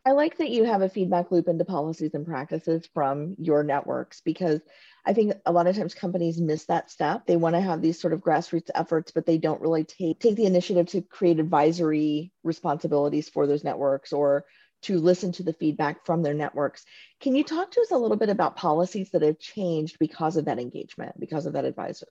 I 0.09 0.13
like 0.13 0.37
that 0.37 0.49
you 0.49 0.63
have 0.63 0.81
a 0.81 0.89
feedback 0.89 1.29
loop 1.29 1.47
into 1.47 1.65
policies 1.65 2.15
and 2.15 2.25
practices 2.25 2.89
from 2.95 3.35
your 3.37 3.63
networks 3.63 4.21
because 4.21 4.59
I 5.05 5.13
think 5.13 5.33
a 5.45 5.51
lot 5.51 5.67
of 5.67 5.75
times 5.75 5.93
companies 5.93 6.41
miss 6.41 6.65
that 6.65 6.89
step. 6.89 7.27
They 7.27 7.35
want 7.35 7.53
to 7.53 7.61
have 7.61 7.83
these 7.83 8.01
sort 8.01 8.13
of 8.13 8.21
grassroots 8.21 8.71
efforts, 8.73 9.11
but 9.11 9.27
they 9.27 9.37
don't 9.37 9.61
really 9.61 9.83
take 9.83 10.19
take 10.19 10.35
the 10.35 10.47
initiative 10.47 10.87
to 10.87 11.03
create 11.03 11.39
advisory 11.39 12.31
responsibilities 12.43 13.29
for 13.29 13.45
those 13.45 13.63
networks 13.63 14.11
or 14.11 14.45
to 14.81 14.97
listen 14.97 15.31
to 15.33 15.43
the 15.43 15.53
feedback 15.53 16.03
from 16.07 16.23
their 16.23 16.33
networks. 16.33 16.85
Can 17.21 17.35
you 17.35 17.43
talk 17.43 17.69
to 17.69 17.81
us 17.81 17.91
a 17.91 17.97
little 17.97 18.17
bit 18.17 18.29
about 18.29 18.55
policies 18.55 19.11
that 19.11 19.21
have 19.21 19.37
changed 19.37 19.97
because 19.99 20.37
of 20.37 20.45
that 20.45 20.57
engagement, 20.57 21.19
because 21.19 21.45
of 21.45 21.53
that 21.53 21.65
advisor? 21.65 22.07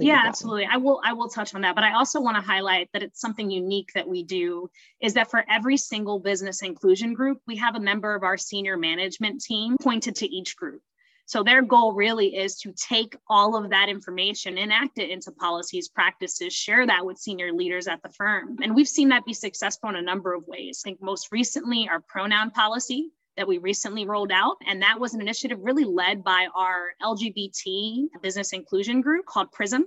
Yeah 0.00 0.22
absolutely 0.24 0.66
i 0.70 0.76
will 0.76 1.00
i 1.04 1.12
will 1.12 1.28
touch 1.28 1.54
on 1.54 1.60
that 1.60 1.74
but 1.74 1.84
i 1.84 1.94
also 1.94 2.20
want 2.20 2.36
to 2.36 2.42
highlight 2.42 2.88
that 2.92 3.02
it's 3.02 3.20
something 3.20 3.50
unique 3.50 3.90
that 3.94 4.06
we 4.06 4.22
do 4.22 4.68
is 5.00 5.14
that 5.14 5.30
for 5.30 5.44
every 5.48 5.76
single 5.76 6.18
business 6.18 6.62
inclusion 6.62 7.14
group 7.14 7.38
we 7.46 7.56
have 7.56 7.76
a 7.76 7.80
member 7.80 8.14
of 8.14 8.22
our 8.22 8.36
senior 8.36 8.76
management 8.76 9.40
team 9.42 9.76
pointed 9.80 10.14
to 10.14 10.26
each 10.26 10.56
group 10.56 10.82
so 11.30 11.44
their 11.44 11.62
goal 11.62 11.92
really 11.92 12.34
is 12.34 12.56
to 12.56 12.72
take 12.72 13.16
all 13.28 13.54
of 13.54 13.70
that 13.70 13.88
information, 13.88 14.58
enact 14.58 14.98
it 14.98 15.10
into 15.10 15.30
policies, 15.30 15.88
practices, 15.88 16.52
share 16.52 16.84
that 16.88 17.06
with 17.06 17.18
senior 17.18 17.52
leaders 17.52 17.86
at 17.86 18.02
the 18.02 18.08
firm. 18.08 18.56
And 18.60 18.74
we've 18.74 18.88
seen 18.88 19.10
that 19.10 19.24
be 19.24 19.32
successful 19.32 19.90
in 19.90 19.94
a 19.94 20.02
number 20.02 20.34
of 20.34 20.42
ways. 20.48 20.82
I 20.84 20.88
think 20.88 21.00
most 21.00 21.30
recently, 21.30 21.88
our 21.88 22.00
pronoun 22.00 22.50
policy 22.50 23.12
that 23.40 23.48
we 23.48 23.56
recently 23.56 24.04
rolled 24.04 24.30
out. 24.30 24.58
And 24.66 24.82
that 24.82 25.00
was 25.00 25.14
an 25.14 25.22
initiative 25.22 25.58
really 25.62 25.86
led 25.86 26.22
by 26.22 26.48
our 26.54 26.90
LGBT 27.02 28.08
business 28.20 28.52
inclusion 28.52 29.00
group 29.00 29.24
called 29.24 29.50
PRISM. 29.50 29.86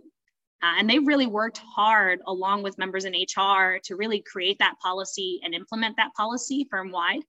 Uh, 0.63 0.73
and 0.79 0.89
they 0.89 0.97
really 0.97 1.27
worked 1.27 1.59
hard 1.59 2.19
along 2.25 2.63
with 2.63 2.79
members 2.79 3.05
in 3.05 3.13
HR 3.13 3.79
to 3.83 3.95
really 3.95 4.23
create 4.25 4.57
that 4.57 4.79
policy 4.81 5.39
and 5.43 5.53
implement 5.53 5.95
that 5.97 6.11
policy 6.17 6.65
firm 6.71 6.89
wide. 6.89 7.21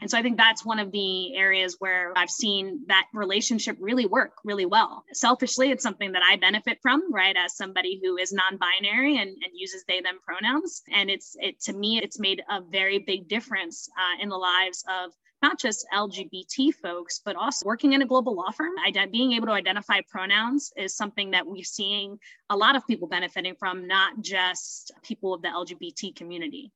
And 0.00 0.10
so 0.10 0.18
I 0.18 0.22
think 0.22 0.36
that's 0.36 0.64
one 0.64 0.78
of 0.78 0.92
the 0.92 1.36
areas 1.36 1.76
where 1.78 2.12
I've 2.16 2.30
seen 2.30 2.84
that 2.88 3.06
relationship 3.12 3.76
really 3.80 4.06
work 4.06 4.32
really 4.44 4.66
well. 4.66 5.04
Selfishly, 5.12 5.70
it's 5.70 5.82
something 5.82 6.12
that 6.12 6.22
I 6.28 6.36
benefit 6.36 6.78
from, 6.82 7.12
right? 7.12 7.36
As 7.36 7.56
somebody 7.56 8.00
who 8.02 8.16
is 8.16 8.32
non-binary 8.32 9.18
and, 9.18 9.30
and 9.30 9.52
uses 9.54 9.84
they 9.86 10.00
them 10.00 10.18
pronouns. 10.24 10.82
And 10.92 11.10
it's 11.10 11.36
it 11.40 11.60
to 11.62 11.72
me, 11.72 11.98
it's 11.98 12.18
made 12.18 12.42
a 12.50 12.60
very 12.60 12.98
big 12.98 13.28
difference 13.28 13.88
uh, 13.98 14.22
in 14.22 14.28
the 14.28 14.36
lives 14.36 14.84
of 14.88 15.12
not 15.40 15.58
just 15.58 15.86
LGBT 15.94 16.74
folks, 16.74 17.20
but 17.24 17.36
also 17.36 17.64
working 17.64 17.92
in 17.92 18.02
a 18.02 18.06
global 18.06 18.34
law 18.34 18.50
firm. 18.50 18.72
Ident- 18.86 19.12
being 19.12 19.32
able 19.32 19.46
to 19.46 19.52
identify 19.52 20.00
pronouns 20.08 20.72
is 20.76 20.96
something 20.96 21.30
that 21.30 21.46
we're 21.46 21.62
seeing 21.62 22.18
a 22.50 22.56
lot 22.56 22.74
of 22.74 22.86
people 22.86 23.06
benefiting 23.06 23.54
from, 23.54 23.86
not 23.86 24.20
just 24.20 24.90
people 25.02 25.34
of 25.34 25.42
the 25.42 25.48
LGBT 25.48 26.16
community 26.16 26.72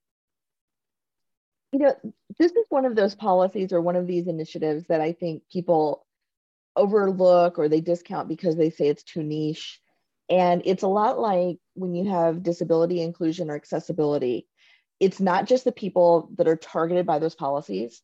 you 1.73 1.79
know, 1.79 1.95
this 2.37 2.51
is 2.51 2.65
one 2.69 2.85
of 2.85 2.95
those 2.95 3.15
policies 3.15 3.73
or 3.73 3.81
one 3.81 3.95
of 3.95 4.07
these 4.07 4.27
initiatives 4.27 4.85
that 4.87 5.01
I 5.01 5.13
think 5.13 5.43
people 5.51 6.05
overlook 6.75 7.59
or 7.59 7.69
they 7.69 7.81
discount 7.81 8.27
because 8.27 8.55
they 8.55 8.69
say 8.69 8.87
it's 8.87 9.03
too 9.03 9.23
niche. 9.23 9.79
And 10.29 10.61
it's 10.65 10.83
a 10.83 10.87
lot 10.87 11.19
like 11.19 11.57
when 11.75 11.93
you 11.93 12.09
have 12.09 12.43
disability 12.43 13.01
inclusion 13.01 13.49
or 13.49 13.55
accessibility. 13.55 14.47
It's 14.99 15.19
not 15.19 15.47
just 15.47 15.65
the 15.65 15.71
people 15.71 16.29
that 16.37 16.47
are 16.47 16.55
targeted 16.55 17.05
by 17.05 17.19
those 17.19 17.35
policies 17.35 18.01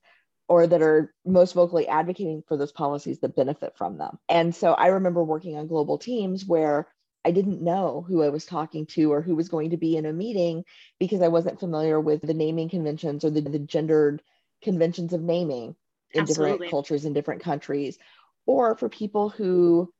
or 0.47 0.67
that 0.67 0.81
are 0.81 1.13
most 1.25 1.53
vocally 1.53 1.87
advocating 1.87 2.43
for 2.47 2.57
those 2.57 2.71
policies 2.71 3.19
that 3.19 3.35
benefit 3.35 3.77
from 3.77 3.97
them. 3.97 4.17
And 4.27 4.53
so 4.53 4.73
I 4.73 4.87
remember 4.87 5.23
working 5.23 5.57
on 5.57 5.67
global 5.67 5.97
teams 5.97 6.45
where 6.45 6.87
I 7.29 7.31
didn't 7.31 7.61
know 7.61 8.03
who 8.07 8.23
I 8.23 8.29
was 8.29 8.43
talking 8.43 8.87
to 8.87 9.13
or 9.13 9.21
who 9.21 9.35
was 9.35 9.49
going 9.49 9.69
to 9.69 9.77
be 9.77 9.95
in 9.95 10.07
a 10.07 10.11
meeting 10.11 10.63
because 10.99 11.21
I 11.21 11.27
wasn't 11.27 11.59
familiar 11.59 11.99
with 11.99 12.23
the 12.23 12.33
naming 12.33 12.69
conventions 12.69 13.23
or 13.23 13.29
the, 13.29 13.41
the 13.41 13.59
gendered 13.59 14.23
conventions 14.63 15.13
of 15.13 15.21
naming 15.21 15.75
in 16.11 16.23
Absolutely. 16.23 16.53
different 16.53 16.71
cultures 16.71 17.05
in 17.05 17.13
different 17.13 17.43
countries. 17.43 17.99
Or 18.47 18.75
for 18.75 18.89
people 18.89 19.29
who 19.29 19.93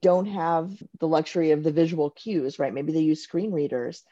don't 0.00 0.26
have 0.26 0.72
the 0.98 1.06
luxury 1.06 1.52
of 1.52 1.62
the 1.62 1.70
visual 1.70 2.10
cues, 2.10 2.58
right? 2.58 2.74
Maybe 2.74 2.92
they 2.92 3.02
use 3.02 3.22
screen 3.22 3.52
readers 3.52 4.02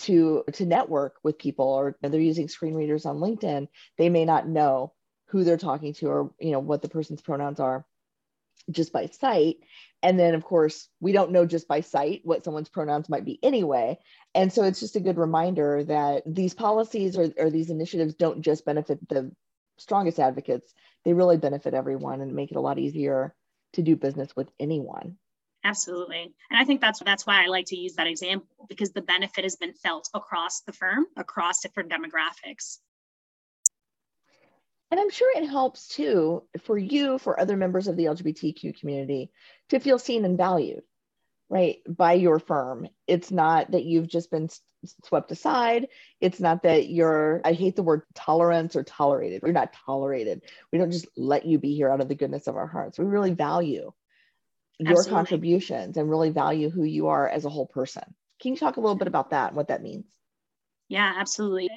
to 0.00 0.44
to 0.52 0.66
network 0.66 1.14
with 1.24 1.38
people 1.38 1.64
or 1.64 1.96
they're 2.02 2.20
using 2.20 2.48
screen 2.48 2.74
readers 2.74 3.06
on 3.06 3.16
LinkedIn. 3.16 3.68
They 3.96 4.10
may 4.10 4.26
not 4.26 4.46
know 4.46 4.92
who 5.28 5.44
they're 5.44 5.56
talking 5.56 5.94
to 5.94 6.08
or 6.08 6.34
you 6.38 6.50
know 6.50 6.60
what 6.60 6.82
the 6.82 6.90
person's 6.90 7.22
pronouns 7.22 7.58
are 7.58 7.86
just 8.70 8.92
by 8.92 9.06
sight. 9.06 9.56
And 10.02 10.18
then, 10.18 10.34
of 10.34 10.44
course, 10.44 10.88
we 11.00 11.12
don't 11.12 11.32
know 11.32 11.44
just 11.44 11.66
by 11.66 11.80
sight 11.80 12.20
what 12.24 12.44
someone's 12.44 12.68
pronouns 12.68 13.08
might 13.08 13.24
be 13.24 13.38
anyway. 13.42 13.98
And 14.34 14.52
so 14.52 14.62
it's 14.62 14.80
just 14.80 14.96
a 14.96 15.00
good 15.00 15.18
reminder 15.18 15.82
that 15.84 16.22
these 16.26 16.54
policies 16.54 17.18
or, 17.18 17.32
or 17.36 17.50
these 17.50 17.70
initiatives 17.70 18.14
don't 18.14 18.42
just 18.42 18.64
benefit 18.64 19.06
the 19.08 19.32
strongest 19.78 20.18
advocates, 20.20 20.72
they 21.04 21.12
really 21.12 21.36
benefit 21.36 21.74
everyone 21.74 22.20
and 22.20 22.34
make 22.34 22.50
it 22.50 22.56
a 22.56 22.60
lot 22.60 22.78
easier 22.78 23.34
to 23.72 23.82
do 23.82 23.96
business 23.96 24.34
with 24.36 24.48
anyone. 24.60 25.16
Absolutely. 25.64 26.32
And 26.50 26.58
I 26.58 26.64
think 26.64 26.80
that's 26.80 27.00
that's 27.00 27.26
why 27.26 27.42
I 27.42 27.46
like 27.46 27.66
to 27.66 27.76
use 27.76 27.94
that 27.94 28.06
example 28.06 28.66
because 28.68 28.92
the 28.92 29.02
benefit 29.02 29.44
has 29.44 29.56
been 29.56 29.72
felt 29.72 30.08
across 30.14 30.60
the 30.60 30.72
firm, 30.72 31.06
across 31.16 31.60
different 31.60 31.90
demographics. 31.90 32.78
And 34.90 34.98
I'm 34.98 35.10
sure 35.10 35.30
it 35.36 35.48
helps 35.48 35.88
too 35.88 36.44
for 36.62 36.78
you, 36.78 37.18
for 37.18 37.38
other 37.38 37.56
members 37.56 37.88
of 37.88 37.96
the 37.96 38.06
LGBTQ 38.06 38.78
community 38.78 39.30
to 39.68 39.80
feel 39.80 39.98
seen 39.98 40.24
and 40.24 40.38
valued, 40.38 40.82
right, 41.50 41.78
by 41.86 42.14
your 42.14 42.38
firm. 42.38 42.88
It's 43.06 43.30
not 43.30 43.70
that 43.72 43.84
you've 43.84 44.08
just 44.08 44.30
been 44.30 44.48
swept 45.04 45.30
aside. 45.30 45.88
It's 46.20 46.40
not 46.40 46.62
that 46.62 46.88
you're, 46.88 47.42
I 47.44 47.52
hate 47.52 47.76
the 47.76 47.82
word 47.82 48.02
tolerance 48.14 48.76
or 48.76 48.82
tolerated. 48.82 49.42
You're 49.42 49.52
not 49.52 49.74
tolerated. 49.86 50.42
We 50.72 50.78
don't 50.78 50.92
just 50.92 51.08
let 51.16 51.44
you 51.44 51.58
be 51.58 51.74
here 51.74 51.90
out 51.90 52.00
of 52.00 52.08
the 52.08 52.14
goodness 52.14 52.46
of 52.46 52.56
our 52.56 52.66
hearts. 52.66 52.98
We 52.98 53.04
really 53.04 53.34
value 53.34 53.92
your 54.78 54.90
Absolutely. 54.90 55.18
contributions 55.18 55.96
and 55.96 56.08
really 56.08 56.30
value 56.30 56.70
who 56.70 56.84
you 56.84 57.08
are 57.08 57.28
as 57.28 57.44
a 57.44 57.50
whole 57.50 57.66
person. 57.66 58.04
Can 58.40 58.52
you 58.52 58.58
talk 58.58 58.76
a 58.76 58.80
little 58.80 58.96
bit 58.96 59.08
about 59.08 59.30
that 59.30 59.48
and 59.48 59.56
what 59.56 59.68
that 59.68 59.82
means? 59.82 60.06
Yeah, 60.88 61.12
absolutely. 61.16 61.68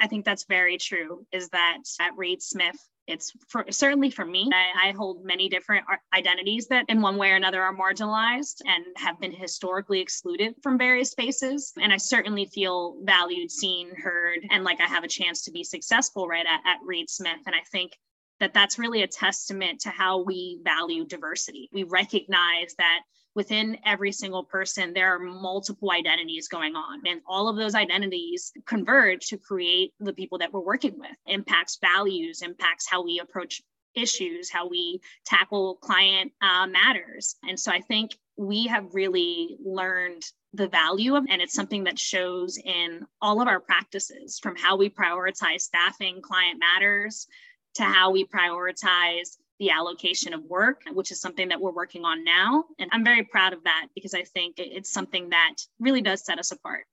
I 0.00 0.08
think 0.08 0.24
that's 0.24 0.44
very 0.48 0.76
true. 0.76 1.24
Is 1.32 1.48
that 1.50 1.78
at 2.00 2.16
Reed 2.16 2.42
Smith, 2.42 2.76
it's 3.06 3.32
for, 3.48 3.64
certainly 3.70 4.10
for 4.10 4.24
me. 4.24 4.50
I, 4.52 4.88
I, 4.88 4.92
hold 4.92 5.24
many 5.24 5.48
different 5.48 5.84
identities 6.12 6.66
that, 6.68 6.86
in 6.88 7.00
one 7.00 7.16
way 7.16 7.30
or 7.30 7.36
another, 7.36 7.62
are 7.62 7.74
marginalized 7.74 8.62
and 8.66 8.84
have 8.96 9.20
been 9.20 9.30
historically 9.30 10.00
excluded 10.00 10.56
from 10.60 10.76
various 10.76 11.12
spaces. 11.12 11.72
And 11.80 11.92
I 11.92 11.98
certainly 11.98 12.46
feel 12.46 12.96
valued, 13.04 13.52
seen, 13.52 13.94
heard, 13.94 14.40
and 14.50 14.64
like 14.64 14.80
I 14.80 14.86
have 14.86 15.04
a 15.04 15.08
chance 15.08 15.44
to 15.44 15.52
be 15.52 15.62
successful 15.62 16.26
right 16.26 16.46
at, 16.46 16.60
at 16.68 16.78
Reed 16.84 17.08
Smith. 17.08 17.38
And 17.46 17.54
I 17.54 17.62
think 17.70 17.92
that 18.40 18.52
that's 18.52 18.78
really 18.78 19.02
a 19.02 19.06
testament 19.06 19.80
to 19.82 19.90
how 19.90 20.22
we 20.22 20.60
value 20.64 21.06
diversity. 21.06 21.68
We 21.72 21.84
recognize 21.84 22.74
that 22.78 23.00
within 23.36 23.76
every 23.84 24.10
single 24.10 24.42
person, 24.42 24.94
there 24.94 25.14
are 25.14 25.18
multiple 25.18 25.92
identities 25.92 26.48
going 26.48 26.74
on. 26.74 27.02
And 27.06 27.20
all 27.28 27.48
of 27.48 27.56
those 27.56 27.74
identities 27.74 28.50
converge 28.64 29.26
to 29.26 29.36
create 29.36 29.92
the 30.00 30.14
people 30.14 30.38
that 30.38 30.52
we're 30.52 30.60
working 30.60 30.98
with, 30.98 31.16
impacts 31.26 31.78
values, 31.80 32.40
impacts 32.40 32.88
how 32.88 33.04
we 33.04 33.20
approach 33.20 33.62
issues, 33.94 34.50
how 34.50 34.66
we 34.68 35.00
tackle 35.26 35.76
client 35.76 36.32
uh, 36.40 36.66
matters. 36.66 37.36
And 37.46 37.60
so 37.60 37.70
I 37.70 37.80
think 37.80 38.12
we 38.38 38.66
have 38.68 38.94
really 38.94 39.56
learned 39.64 40.22
the 40.54 40.68
value 40.68 41.14
of 41.16 41.24
and 41.28 41.42
it's 41.42 41.54
something 41.54 41.84
that 41.84 41.98
shows 41.98 42.56
in 42.56 43.04
all 43.20 43.42
of 43.42 43.48
our 43.48 43.60
practices 43.60 44.38
from 44.38 44.56
how 44.56 44.76
we 44.76 44.88
prioritize 44.88 45.60
staffing 45.60 46.22
client 46.22 46.58
matters 46.58 47.26
to 47.74 47.82
how 47.82 48.10
we 48.10 48.24
prioritize 48.24 49.36
the 49.58 49.70
allocation 49.70 50.34
of 50.34 50.42
work, 50.44 50.82
which 50.92 51.10
is 51.10 51.20
something 51.20 51.48
that 51.48 51.60
we're 51.60 51.72
working 51.72 52.04
on 52.04 52.24
now. 52.24 52.64
And 52.78 52.90
I'm 52.92 53.04
very 53.04 53.24
proud 53.24 53.52
of 53.52 53.64
that 53.64 53.88
because 53.94 54.14
I 54.14 54.22
think 54.22 54.56
it's 54.58 54.92
something 54.92 55.30
that 55.30 55.54
really 55.80 56.02
does 56.02 56.24
set 56.24 56.38
us 56.38 56.52
apart. 56.52 56.84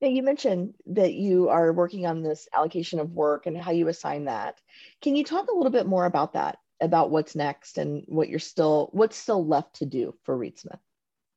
Yeah, 0.00 0.08
you 0.08 0.22
mentioned 0.22 0.74
that 0.86 1.14
you 1.14 1.48
are 1.48 1.72
working 1.72 2.06
on 2.06 2.22
this 2.22 2.48
allocation 2.54 3.00
of 3.00 3.12
work 3.12 3.46
and 3.46 3.56
how 3.56 3.70
you 3.70 3.88
assign 3.88 4.26
that. 4.26 4.60
Can 5.00 5.16
you 5.16 5.24
talk 5.24 5.48
a 5.48 5.54
little 5.54 5.70
bit 5.70 5.86
more 5.86 6.04
about 6.04 6.34
that, 6.34 6.58
about 6.80 7.10
what's 7.10 7.34
next 7.34 7.78
and 7.78 8.04
what 8.06 8.28
you're 8.28 8.38
still, 8.38 8.90
what's 8.92 9.16
still 9.16 9.46
left 9.46 9.76
to 9.76 9.86
do 9.86 10.14
for 10.24 10.36
Reed 10.36 10.58
Smith? 10.58 10.78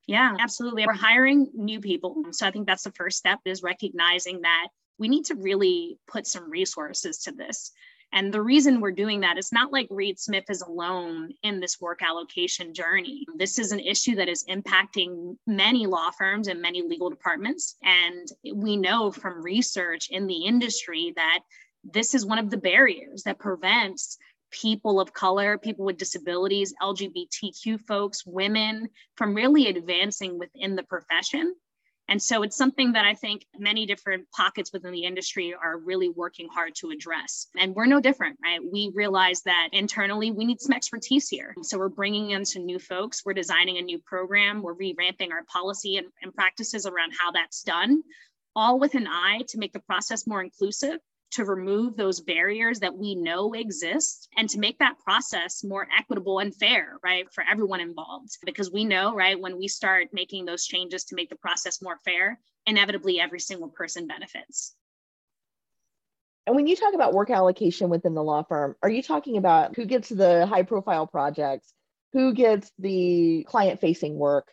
Yeah, 0.08 0.36
absolutely. 0.40 0.86
We're 0.88 0.94
hiring 0.94 1.52
new 1.54 1.80
people. 1.80 2.24
So 2.32 2.48
I 2.48 2.52
think 2.52 2.68
that's 2.68 2.84
the 2.84 2.92
first 2.92 3.18
step 3.18 3.40
is 3.46 3.64
recognizing 3.64 4.42
that 4.42 4.68
we 4.98 5.08
need 5.08 5.26
to 5.26 5.36
really 5.36 5.98
put 6.08 6.28
some 6.28 6.50
resources 6.50 7.20
to 7.20 7.32
this. 7.32 7.72
And 8.12 8.34
the 8.34 8.42
reason 8.42 8.82
we're 8.82 8.92
doing 8.92 9.20
that 9.22 9.38
is 9.38 9.52
not 9.52 9.72
like 9.72 9.88
Reed 9.90 10.20
Smith 10.20 10.46
is 10.50 10.62
alone 10.62 11.32
in 11.44 11.60
this 11.60 11.80
work 11.80 12.02
allocation 12.02 12.74
journey. 12.74 13.26
This 13.36 13.60
is 13.60 13.72
an 13.72 13.80
issue 13.80 14.16
that 14.16 14.28
is 14.28 14.46
impacting 14.50 15.36
many 15.46 15.86
law 15.86 16.10
firms 16.12 16.48
and 16.48 16.62
many 16.62 16.82
legal 16.82 17.10
departments. 17.10 17.76
And 17.84 18.28
we 18.56 18.78
know 18.78 19.12
from 19.12 19.44
research 19.44 20.10
in 20.10 20.28
the 20.28 20.46
industry 20.46 21.14
that 21.16 21.40
this 21.84 22.16
is 22.16 22.26
one 22.26 22.40
of 22.40 22.50
the 22.50 22.58
barriers 22.58 23.24
that 23.24 23.40
prevents 23.40 24.18
people 24.52 25.00
of 25.00 25.14
color, 25.14 25.58
people 25.58 25.86
with 25.86 25.98
disabilities, 25.98 26.74
LGBTQ 26.82 27.80
folks, 27.82 28.26
women 28.26 28.90
from 29.16 29.36
really 29.36 29.68
advancing 29.68 30.40
within 30.40 30.76
the 30.76 30.84
profession 30.84 31.54
and 32.10 32.22
so 32.22 32.42
it's 32.42 32.58
something 32.58 32.94
that 32.94 33.06
I 33.06 33.14
think 33.14 33.46
many 33.58 33.86
different 33.86 34.30
pockets 34.32 34.74
within 34.74 34.92
the 34.92 35.04
industry 35.04 35.54
are 35.54 35.78
really 35.78 36.10
working 36.10 36.50
hard 36.52 36.74
to 36.76 36.90
address. 36.90 37.48
And 37.56 37.76
we're 37.76 37.86
no 37.86 38.02
different, 38.02 38.38
right? 38.44 38.60
We 38.60 38.92
realize 38.96 39.44
that 39.44 39.70
internally 39.72 40.32
we 40.32 40.46
need 40.46 40.60
some 40.60 40.74
expertise 40.74 41.30
here. 41.30 41.54
So 41.62 41.78
we're 41.78 41.90
bringing 41.90 42.32
in 42.32 42.46
some 42.46 42.66
new 42.66 42.80
folks. 42.80 43.24
We're 43.24 43.34
designing 43.34 43.78
a 43.78 43.82
new 43.82 44.00
program. 44.00 44.64
We're 44.64 44.76
revamping 44.76 45.32
our 45.32 45.44
policy 45.52 45.98
and, 45.98 46.08
and 46.24 46.34
practices 46.34 46.88
around 46.88 47.14
how 47.18 47.32
that's 47.32 47.62
done, 47.62 48.02
all 48.56 48.80
with 48.80 48.96
an 48.96 49.08
eye 49.08 49.44
to 49.50 49.60
make 49.60 49.74
the 49.74 49.80
process 49.80 50.26
more 50.26 50.42
inclusive 50.42 50.98
to 51.32 51.46
remove 51.46 51.96
those 51.96 52.20
barriers 52.20 52.80
that 52.80 52.98
we 52.98 53.16
know 53.16 53.54
exist 53.54 54.28
and 54.36 54.50
to 54.50 54.60
make 54.60 54.80
that 54.80 54.98
process 55.04 55.64
more 55.64 55.88
equitable 55.98 56.40
and 56.40 56.56
fair, 56.56 56.98
right, 57.04 57.32
for 57.32 57.44
everyone 57.50 57.80
involved. 57.80 58.38
Because 58.44 58.72
we 58.72 58.84
know, 58.84 59.14
right, 59.14 59.40
when 59.40 59.58
we 59.58 59.68
start 59.68 60.08
making 60.12 60.46
those 60.46 60.66
changes 60.66 61.06
to 61.06 61.16
make 61.16 61.30
the 61.30 61.36
process 61.36 61.82
more 61.82 62.00
fair, 62.04 62.40
inevitably 62.66 63.20
every 63.20 63.40
single 63.40 63.70
person 63.70 64.08
benefits. 64.08 64.76
And 66.48 66.56
when 66.56 66.66
you 66.66 66.76
talk 66.76 66.96
about 66.96 67.14
work 67.14 67.30
allocation 67.30 67.90
within 67.90 68.16
the 68.16 68.24
law 68.24 68.42
firm, 68.42 68.76
are 68.82 68.90
you 68.90 69.04
talking 69.04 69.38
about 69.38 69.76
who 69.76 69.86
gets 69.86 70.10
the 70.10 70.48
high 70.48 70.64
profile 70.64 71.06
projects, 71.06 71.72
who 72.12 72.34
gets 72.34 72.72
the 72.80 73.46
client 73.48 73.80
facing 73.80 74.16
work 74.16 74.52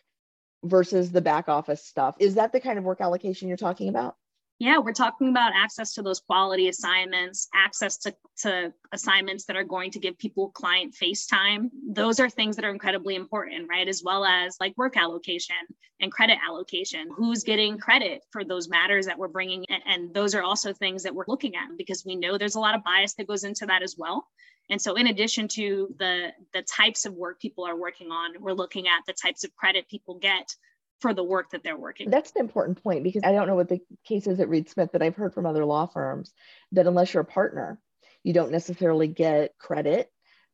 versus 0.63 1.11
the 1.11 1.21
back 1.21 1.49
office 1.49 1.83
stuff? 1.83 2.15
Is 2.19 2.35
that 2.35 2.51
the 2.51 2.59
kind 2.59 2.77
of 2.77 2.83
work 2.83 3.01
allocation 3.01 3.47
you're 3.47 3.57
talking 3.57 3.89
about? 3.89 4.15
Yeah, 4.59 4.79
we're 4.79 4.93
talking 4.93 5.29
about 5.29 5.51
access 5.55 5.93
to 5.93 6.01
those 6.01 6.19
quality 6.19 6.67
assignments, 6.67 7.47
access 7.53 7.97
to, 7.99 8.15
to 8.37 8.73
assignments 8.91 9.45
that 9.45 9.55
are 9.55 9.63
going 9.63 9.91
to 9.91 9.99
give 9.99 10.17
people 10.17 10.49
client 10.49 10.95
face 10.95 11.27
time. 11.27 11.69
Those 11.87 12.19
are 12.19 12.27
things 12.27 12.55
that 12.55 12.65
are 12.65 12.71
incredibly 12.71 13.13
important, 13.13 13.69
right? 13.69 13.87
As 13.87 14.01
well 14.03 14.25
as 14.25 14.57
like 14.59 14.75
work 14.75 14.97
allocation 14.97 15.55
and 16.01 16.11
credit 16.11 16.39
allocation. 16.43 17.07
Who's 17.15 17.43
getting 17.43 17.77
credit 17.77 18.23
for 18.31 18.43
those 18.43 18.67
matters 18.67 19.05
that 19.05 19.19
we're 19.19 19.27
bringing? 19.27 19.63
In? 19.65 19.79
And 19.85 20.13
those 20.13 20.33
are 20.33 20.41
also 20.41 20.73
things 20.73 21.03
that 21.03 21.13
we're 21.13 21.25
looking 21.27 21.55
at 21.55 21.77
because 21.77 22.03
we 22.03 22.15
know 22.15 22.39
there's 22.39 22.55
a 22.55 22.59
lot 22.59 22.73
of 22.73 22.83
bias 22.83 23.13
that 23.15 23.27
goes 23.27 23.43
into 23.43 23.67
that 23.67 23.83
as 23.83 23.95
well. 23.95 24.27
And 24.71 24.81
so 24.81 24.95
in 24.95 25.07
addition 25.07 25.47
to 25.49 25.93
the 25.99 26.33
the 26.53 26.63
types 26.63 27.05
of 27.05 27.13
work 27.13 27.39
people 27.39 27.65
are 27.65 27.75
working 27.77 28.11
on, 28.11 28.41
we're 28.41 28.53
looking 28.53 28.87
at 28.87 29.03
the 29.05 29.13
types 29.13 29.43
of 29.43 29.55
credit 29.55 29.87
people 29.87 30.15
get 30.15 30.55
for 31.01 31.13
the 31.13 31.23
work 31.23 31.51
that 31.51 31.63
they're 31.63 31.77
working. 31.77 32.09
That's 32.09 32.31
an 32.35 32.41
important 32.41 32.81
point 32.81 33.03
because 33.03 33.21
I 33.23 33.31
don't 33.31 33.47
know 33.47 33.55
what 33.55 33.69
the 33.69 33.81
case 34.05 34.27
is 34.27 34.39
at 34.39 34.49
Reed 34.49 34.69
Smith, 34.69 34.89
but 34.91 35.03
I've 35.03 35.15
heard 35.15 35.33
from 35.33 35.45
other 35.45 35.65
law 35.65 35.85
firms 35.85 36.33
that 36.71 36.87
unless 36.87 37.13
you're 37.13 37.21
a 37.21 37.25
partner, 37.25 37.79
you 38.23 38.33
don't 38.33 38.51
necessarily 38.51 39.07
get 39.07 39.57
credit 39.57 40.11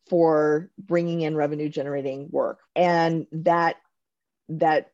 for 0.09 0.69
bringing 0.77 1.21
in 1.21 1.35
revenue 1.35 1.69
generating 1.69 2.27
work. 2.29 2.59
And 2.75 3.25
that 3.31 3.77
that 4.49 4.91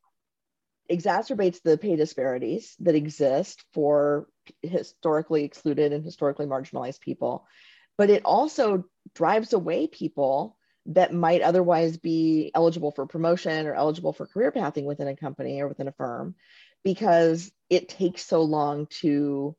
exacerbates 0.91 1.61
the 1.63 1.77
pay 1.77 1.95
disparities 1.95 2.75
that 2.79 2.95
exist 2.95 3.63
for 3.73 4.27
historically 4.61 5.43
excluded 5.43 5.93
and 5.93 6.03
historically 6.03 6.45
marginalized 6.45 6.99
people. 6.99 7.45
But 7.97 8.09
it 8.09 8.23
also 8.23 8.85
drives 9.15 9.53
away 9.53 9.87
people 9.87 10.57
that 10.89 11.13
might 11.13 11.41
otherwise 11.41 11.97
be 11.97 12.51
eligible 12.55 12.91
for 12.91 13.05
promotion 13.05 13.67
or 13.67 13.75
eligible 13.75 14.13
for 14.13 14.25
career 14.25 14.51
pathing 14.51 14.85
within 14.85 15.07
a 15.07 15.15
company 15.15 15.61
or 15.61 15.67
within 15.67 15.87
a 15.87 15.93
firm 15.93 16.35
because 16.83 17.51
it 17.69 17.89
takes 17.89 18.25
so 18.25 18.41
long 18.41 18.87
to 18.87 19.55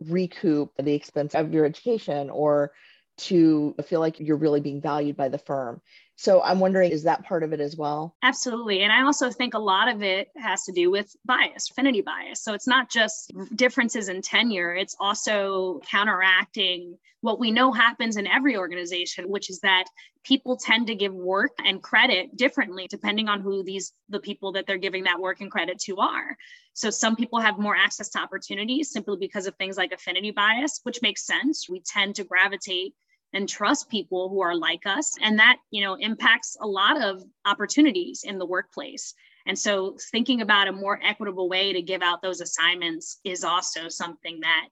recoup 0.00 0.72
the 0.78 0.94
expense 0.94 1.34
of 1.34 1.52
your 1.52 1.64
education 1.64 2.30
or 2.30 2.72
to 3.18 3.74
feel 3.86 4.00
like 4.00 4.20
you're 4.20 4.36
really 4.36 4.60
being 4.60 4.80
valued 4.80 5.16
by 5.16 5.28
the 5.28 5.38
firm. 5.38 5.80
So 6.16 6.42
I'm 6.42 6.60
wondering, 6.60 6.90
is 6.90 7.02
that 7.02 7.24
part 7.24 7.42
of 7.42 7.52
it 7.52 7.60
as 7.60 7.76
well? 7.76 8.16
Absolutely. 8.22 8.82
And 8.82 8.90
I 8.90 9.02
also 9.02 9.30
think 9.30 9.52
a 9.52 9.58
lot 9.58 9.88
of 9.88 10.02
it 10.02 10.28
has 10.36 10.64
to 10.64 10.72
do 10.72 10.90
with 10.90 11.14
bias, 11.26 11.70
affinity 11.70 12.00
bias. 12.00 12.42
So 12.42 12.54
it's 12.54 12.66
not 12.66 12.90
just 12.90 13.32
differences 13.54 14.08
in 14.08 14.22
tenure, 14.22 14.74
it's 14.74 14.96
also 14.98 15.80
counteracting 15.90 16.96
what 17.20 17.38
we 17.38 17.50
know 17.50 17.72
happens 17.72 18.16
in 18.16 18.26
every 18.26 18.56
organization, 18.56 19.28
which 19.28 19.50
is 19.50 19.60
that 19.60 19.84
people 20.24 20.56
tend 20.56 20.86
to 20.86 20.94
give 20.94 21.12
work 21.12 21.50
and 21.64 21.82
credit 21.82 22.36
differently 22.36 22.86
depending 22.88 23.28
on 23.28 23.40
who 23.40 23.62
these 23.62 23.92
the 24.08 24.20
people 24.20 24.52
that 24.52 24.66
they're 24.66 24.78
giving 24.78 25.04
that 25.04 25.20
work 25.20 25.40
and 25.40 25.50
credit 25.50 25.78
to 25.80 25.96
are. 25.98 26.36
So 26.72 26.90
some 26.90 27.16
people 27.16 27.40
have 27.40 27.58
more 27.58 27.76
access 27.76 28.08
to 28.10 28.18
opportunities 28.18 28.90
simply 28.90 29.16
because 29.18 29.46
of 29.46 29.54
things 29.56 29.76
like 29.76 29.92
affinity 29.92 30.30
bias, 30.30 30.80
which 30.82 31.02
makes 31.02 31.26
sense. 31.26 31.68
We 31.68 31.80
tend 31.80 32.16
to 32.16 32.24
gravitate 32.24 32.94
and 33.36 33.48
trust 33.48 33.90
people 33.90 34.30
who 34.30 34.40
are 34.40 34.56
like 34.56 34.86
us. 34.86 35.14
And 35.20 35.38
that 35.38 35.58
you 35.70 35.84
know 35.84 35.94
impacts 35.94 36.56
a 36.60 36.66
lot 36.66 37.00
of 37.00 37.22
opportunities 37.44 38.24
in 38.24 38.38
the 38.38 38.46
workplace. 38.46 39.14
And 39.46 39.56
so 39.56 39.96
thinking 40.10 40.40
about 40.40 40.68
a 40.68 40.72
more 40.72 40.98
equitable 41.04 41.48
way 41.48 41.72
to 41.72 41.82
give 41.82 42.02
out 42.02 42.20
those 42.20 42.40
assignments 42.40 43.20
is 43.22 43.44
also 43.44 43.88
something 43.88 44.40
that 44.40 44.68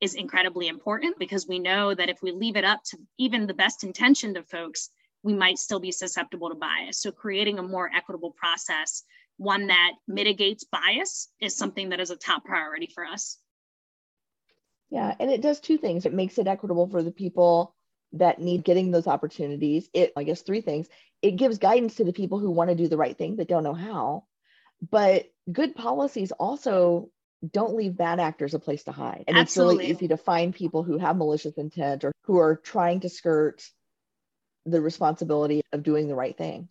is 0.00 0.14
incredibly 0.14 0.68
important 0.68 1.18
because 1.18 1.46
we 1.46 1.58
know 1.58 1.94
that 1.94 2.08
if 2.08 2.18
we 2.22 2.32
leave 2.32 2.56
it 2.56 2.64
up 2.64 2.82
to 2.84 2.98
even 3.18 3.46
the 3.46 3.54
best 3.54 3.84
intentioned 3.84 4.36
of 4.36 4.48
folks 4.48 4.90
we 5.22 5.32
might 5.34 5.58
still 5.58 5.80
be 5.80 5.90
susceptible 5.90 6.50
to 6.50 6.54
bias. 6.54 7.00
So 7.00 7.10
creating 7.10 7.58
a 7.58 7.62
more 7.62 7.90
equitable 7.94 8.32
process 8.32 9.02
one 9.36 9.66
that 9.66 9.92
mitigates 10.06 10.64
bias 10.64 11.28
is 11.40 11.56
something 11.56 11.88
that 11.88 11.98
is 11.98 12.10
a 12.10 12.16
top 12.16 12.44
priority 12.44 12.88
for 12.94 13.04
us. 13.04 13.38
Yeah 14.90 15.14
and 15.18 15.30
it 15.30 15.40
does 15.40 15.60
two 15.60 15.76
things. 15.76 16.06
It 16.06 16.14
makes 16.14 16.38
it 16.38 16.46
equitable 16.46 16.86
for 16.86 17.02
the 17.02 17.10
people 17.10 17.73
that 18.14 18.40
need 18.40 18.64
getting 18.64 18.90
those 18.90 19.06
opportunities. 19.06 19.88
It, 19.92 20.12
I 20.16 20.24
guess, 20.24 20.42
three 20.42 20.60
things. 20.60 20.88
It 21.22 21.32
gives 21.32 21.58
guidance 21.58 21.96
to 21.96 22.04
the 22.04 22.12
people 22.12 22.38
who 22.38 22.50
want 22.50 22.70
to 22.70 22.76
do 22.76 22.88
the 22.88 22.96
right 22.96 23.16
thing 23.16 23.36
but 23.36 23.48
don't 23.48 23.64
know 23.64 23.74
how. 23.74 24.24
But 24.90 25.26
good 25.50 25.74
policies 25.74 26.32
also 26.32 27.10
don't 27.48 27.74
leave 27.74 27.96
bad 27.96 28.20
actors 28.20 28.54
a 28.54 28.58
place 28.58 28.84
to 28.84 28.92
hide. 28.92 29.24
And 29.28 29.38
Absolutely. 29.38 29.74
it's 29.74 29.80
really 29.80 29.90
easy 29.92 30.08
to 30.08 30.16
find 30.16 30.54
people 30.54 30.82
who 30.82 30.98
have 30.98 31.16
malicious 31.16 31.54
intent 31.54 32.04
or 32.04 32.12
who 32.22 32.38
are 32.38 32.56
trying 32.56 33.00
to 33.00 33.08
skirt 33.08 33.62
the 34.66 34.80
responsibility 34.80 35.62
of 35.72 35.82
doing 35.82 36.08
the 36.08 36.14
right 36.14 36.36
thing 36.36 36.68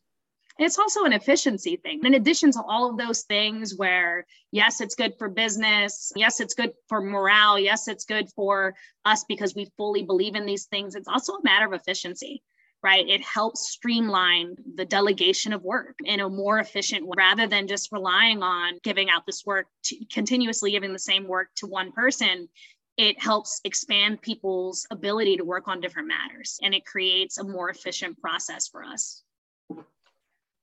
it's 0.59 0.77
also 0.77 1.03
an 1.03 1.13
efficiency 1.13 1.77
thing. 1.77 2.01
In 2.03 2.13
addition 2.13 2.51
to 2.51 2.61
all 2.61 2.89
of 2.89 2.97
those 2.97 3.23
things, 3.23 3.75
where 3.75 4.25
yes, 4.51 4.81
it's 4.81 4.95
good 4.95 5.13
for 5.17 5.29
business, 5.29 6.11
yes, 6.15 6.39
it's 6.39 6.53
good 6.53 6.73
for 6.87 7.01
morale, 7.01 7.57
yes, 7.57 7.87
it's 7.87 8.05
good 8.05 8.29
for 8.35 8.75
us 9.05 9.23
because 9.27 9.55
we 9.55 9.71
fully 9.77 10.03
believe 10.03 10.35
in 10.35 10.45
these 10.45 10.65
things, 10.65 10.95
it's 10.95 11.07
also 11.07 11.33
a 11.33 11.43
matter 11.43 11.65
of 11.65 11.73
efficiency. 11.73 12.43
Right. 12.83 13.07
It 13.07 13.23
helps 13.23 13.69
streamline 13.69 14.57
the 14.75 14.83
delegation 14.83 15.53
of 15.53 15.63
work 15.63 15.95
in 16.03 16.19
a 16.19 16.27
more 16.27 16.59
efficient 16.59 17.07
way 17.07 17.15
rather 17.17 17.47
than 17.47 17.65
just 17.65 17.93
relying 17.93 18.43
on 18.43 18.77
giving 18.83 19.09
out 19.09 19.25
this 19.25 19.45
work, 19.45 19.67
to, 19.85 19.95
continuously 20.11 20.71
giving 20.71 20.91
the 20.91 20.99
same 20.99 21.25
work 21.25 21.47
to 21.55 21.67
one 21.67 21.93
person 21.93 22.49
it 22.97 23.19
helps 23.19 23.59
expand 23.63 24.21
people's 24.21 24.85
ability 24.91 25.37
to 25.37 25.43
work 25.43 25.67
on 25.67 25.81
different 25.81 26.07
matters 26.07 26.59
and 26.61 26.75
it 26.75 26.85
creates 26.85 27.37
a 27.37 27.43
more 27.43 27.69
efficient 27.69 28.19
process 28.19 28.67
for 28.67 28.83
us 28.83 29.22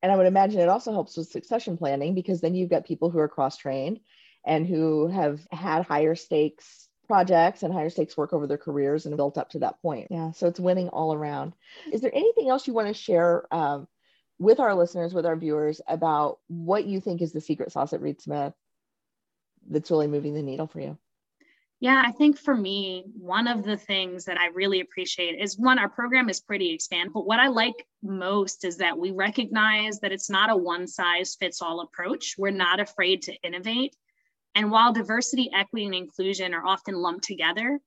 and 0.02 0.10
I 0.10 0.16
would 0.16 0.26
imagine 0.26 0.60
it 0.60 0.68
also 0.68 0.92
helps 0.92 1.16
with 1.16 1.28
succession 1.28 1.76
planning 1.76 2.14
because 2.14 2.40
then 2.40 2.54
you've 2.54 2.70
got 2.70 2.86
people 2.86 3.10
who 3.10 3.18
are 3.18 3.28
cross 3.28 3.56
trained 3.56 4.00
and 4.44 4.66
who 4.66 5.08
have 5.08 5.46
had 5.50 5.84
higher 5.84 6.14
stakes 6.14 6.88
projects 7.06 7.64
and 7.64 7.74
higher 7.74 7.90
stakes 7.90 8.16
work 8.16 8.32
over 8.32 8.46
their 8.46 8.56
careers 8.56 9.04
and 9.04 9.16
built 9.16 9.36
up 9.36 9.50
to 9.50 9.58
that 9.58 9.82
point. 9.82 10.06
Yeah, 10.10 10.30
so 10.30 10.46
it's 10.46 10.60
winning 10.60 10.88
all 10.88 11.12
around. 11.12 11.54
Is 11.92 12.00
there 12.00 12.14
anything 12.14 12.48
else 12.48 12.66
you 12.66 12.72
want 12.72 12.88
to 12.88 12.94
share 12.94 13.52
um, 13.52 13.88
with 14.38 14.60
our 14.60 14.74
listeners, 14.74 15.12
with 15.12 15.26
our 15.26 15.36
viewers 15.36 15.80
about 15.88 16.38
what 16.46 16.86
you 16.86 17.00
think 17.00 17.20
is 17.20 17.32
the 17.32 17.40
secret 17.40 17.72
sauce 17.72 17.92
at 17.92 18.00
Reed 18.00 18.20
Smith 18.20 18.54
that's 19.68 19.90
really 19.90 20.06
moving 20.06 20.34
the 20.34 20.42
needle 20.42 20.68
for 20.68 20.80
you? 20.80 20.96
Yeah, 21.80 22.02
I 22.04 22.12
think 22.12 22.38
for 22.38 22.54
me, 22.54 23.04
one 23.16 23.48
of 23.48 23.64
the 23.64 23.78
things 23.78 24.26
that 24.26 24.38
I 24.38 24.48
really 24.48 24.80
appreciate 24.80 25.40
is 25.40 25.58
one, 25.58 25.78
our 25.78 25.88
program 25.88 26.28
is 26.28 26.38
pretty 26.38 26.74
expanded, 26.74 27.14
but 27.14 27.26
what 27.26 27.40
I 27.40 27.48
like 27.48 27.86
most 28.02 28.66
is 28.66 28.76
that 28.76 28.98
we 28.98 29.12
recognize 29.12 29.98
that 30.00 30.12
it's 30.12 30.28
not 30.28 30.50
a 30.50 30.56
one 30.56 30.86
size 30.86 31.36
fits 31.40 31.62
all 31.62 31.80
approach. 31.80 32.34
We're 32.36 32.50
not 32.50 32.80
afraid 32.80 33.22
to 33.22 33.34
innovate. 33.42 33.96
And 34.54 34.70
while 34.70 34.92
diversity, 34.92 35.50
equity, 35.54 35.86
and 35.86 35.94
inclusion 35.94 36.52
are 36.52 36.66
often 36.66 36.96
lumped 36.96 37.24
together, 37.24 37.80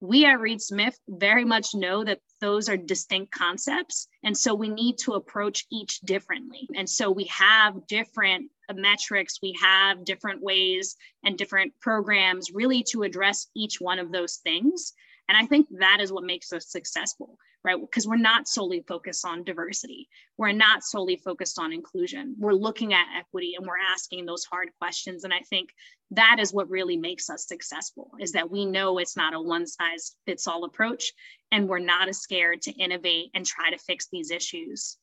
we 0.00 0.26
at 0.26 0.40
Reed 0.40 0.60
Smith 0.60 0.98
very 1.08 1.46
much 1.46 1.74
know 1.74 2.04
that 2.04 2.20
those 2.40 2.68
are 2.68 2.76
distinct 2.76 3.32
concepts. 3.32 4.08
And 4.22 4.36
so 4.36 4.54
we 4.54 4.68
need 4.68 4.98
to 4.98 5.14
approach 5.14 5.66
each 5.70 6.00
differently. 6.00 6.68
And 6.76 6.88
so 6.88 7.10
we 7.10 7.24
have 7.24 7.86
different 7.86 8.50
metrics, 8.74 9.40
we 9.42 9.56
have 9.62 10.04
different 10.04 10.42
ways 10.42 10.96
and 11.24 11.38
different 11.38 11.72
programs 11.80 12.52
really 12.52 12.82
to 12.90 13.02
address 13.02 13.48
each 13.56 13.80
one 13.80 13.98
of 13.98 14.12
those 14.12 14.36
things. 14.36 14.92
And 15.28 15.36
I 15.36 15.46
think 15.46 15.66
that 15.78 15.98
is 16.00 16.12
what 16.12 16.24
makes 16.24 16.52
us 16.52 16.70
successful 16.70 17.38
right? 17.68 17.78
Because 17.78 18.06
we're 18.06 18.16
not 18.16 18.48
solely 18.48 18.82
focused 18.88 19.26
on 19.26 19.44
diversity. 19.44 20.08
We're 20.38 20.52
not 20.52 20.82
solely 20.82 21.16
focused 21.16 21.58
on 21.58 21.72
inclusion. 21.72 22.34
We're 22.38 22.54
looking 22.54 22.94
at 22.94 23.04
equity 23.18 23.56
and 23.56 23.66
we're 23.66 23.92
asking 23.92 24.24
those 24.24 24.44
hard 24.44 24.70
questions. 24.78 25.24
And 25.24 25.34
I 25.34 25.40
think 25.40 25.68
that 26.12 26.36
is 26.40 26.52
what 26.52 26.70
really 26.70 26.96
makes 26.96 27.28
us 27.28 27.46
successful 27.46 28.12
is 28.18 28.32
that 28.32 28.50
we 28.50 28.64
know 28.64 28.96
it's 28.96 29.18
not 29.18 29.34
a 29.34 29.40
one 29.40 29.66
size 29.66 30.16
fits 30.24 30.46
all 30.46 30.64
approach 30.64 31.12
and 31.52 31.68
we're 31.68 31.78
not 31.78 32.08
as 32.08 32.20
scared 32.20 32.62
to 32.62 32.72
innovate 32.72 33.30
and 33.34 33.44
try 33.44 33.70
to 33.70 33.78
fix 33.78 34.08
these 34.10 34.30
issues. 34.30 34.96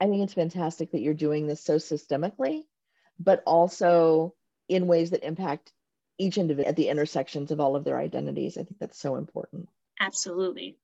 I 0.00 0.06
think 0.06 0.22
it's 0.22 0.34
fantastic 0.34 0.92
that 0.92 1.00
you're 1.00 1.14
doing 1.14 1.48
this 1.48 1.64
so 1.64 1.76
systemically, 1.78 2.62
but 3.18 3.42
also 3.44 4.34
in 4.68 4.86
ways 4.86 5.10
that 5.10 5.26
impact 5.26 5.72
each 6.16 6.38
individual 6.38 6.68
at 6.68 6.76
the 6.76 6.88
intersections 6.88 7.50
of 7.50 7.58
all 7.58 7.74
of 7.74 7.82
their 7.82 7.98
identities. 7.98 8.56
I 8.56 8.62
think 8.62 8.78
that's 8.78 9.00
so 9.00 9.16
important. 9.16 9.68
Absolutely. 9.98 10.76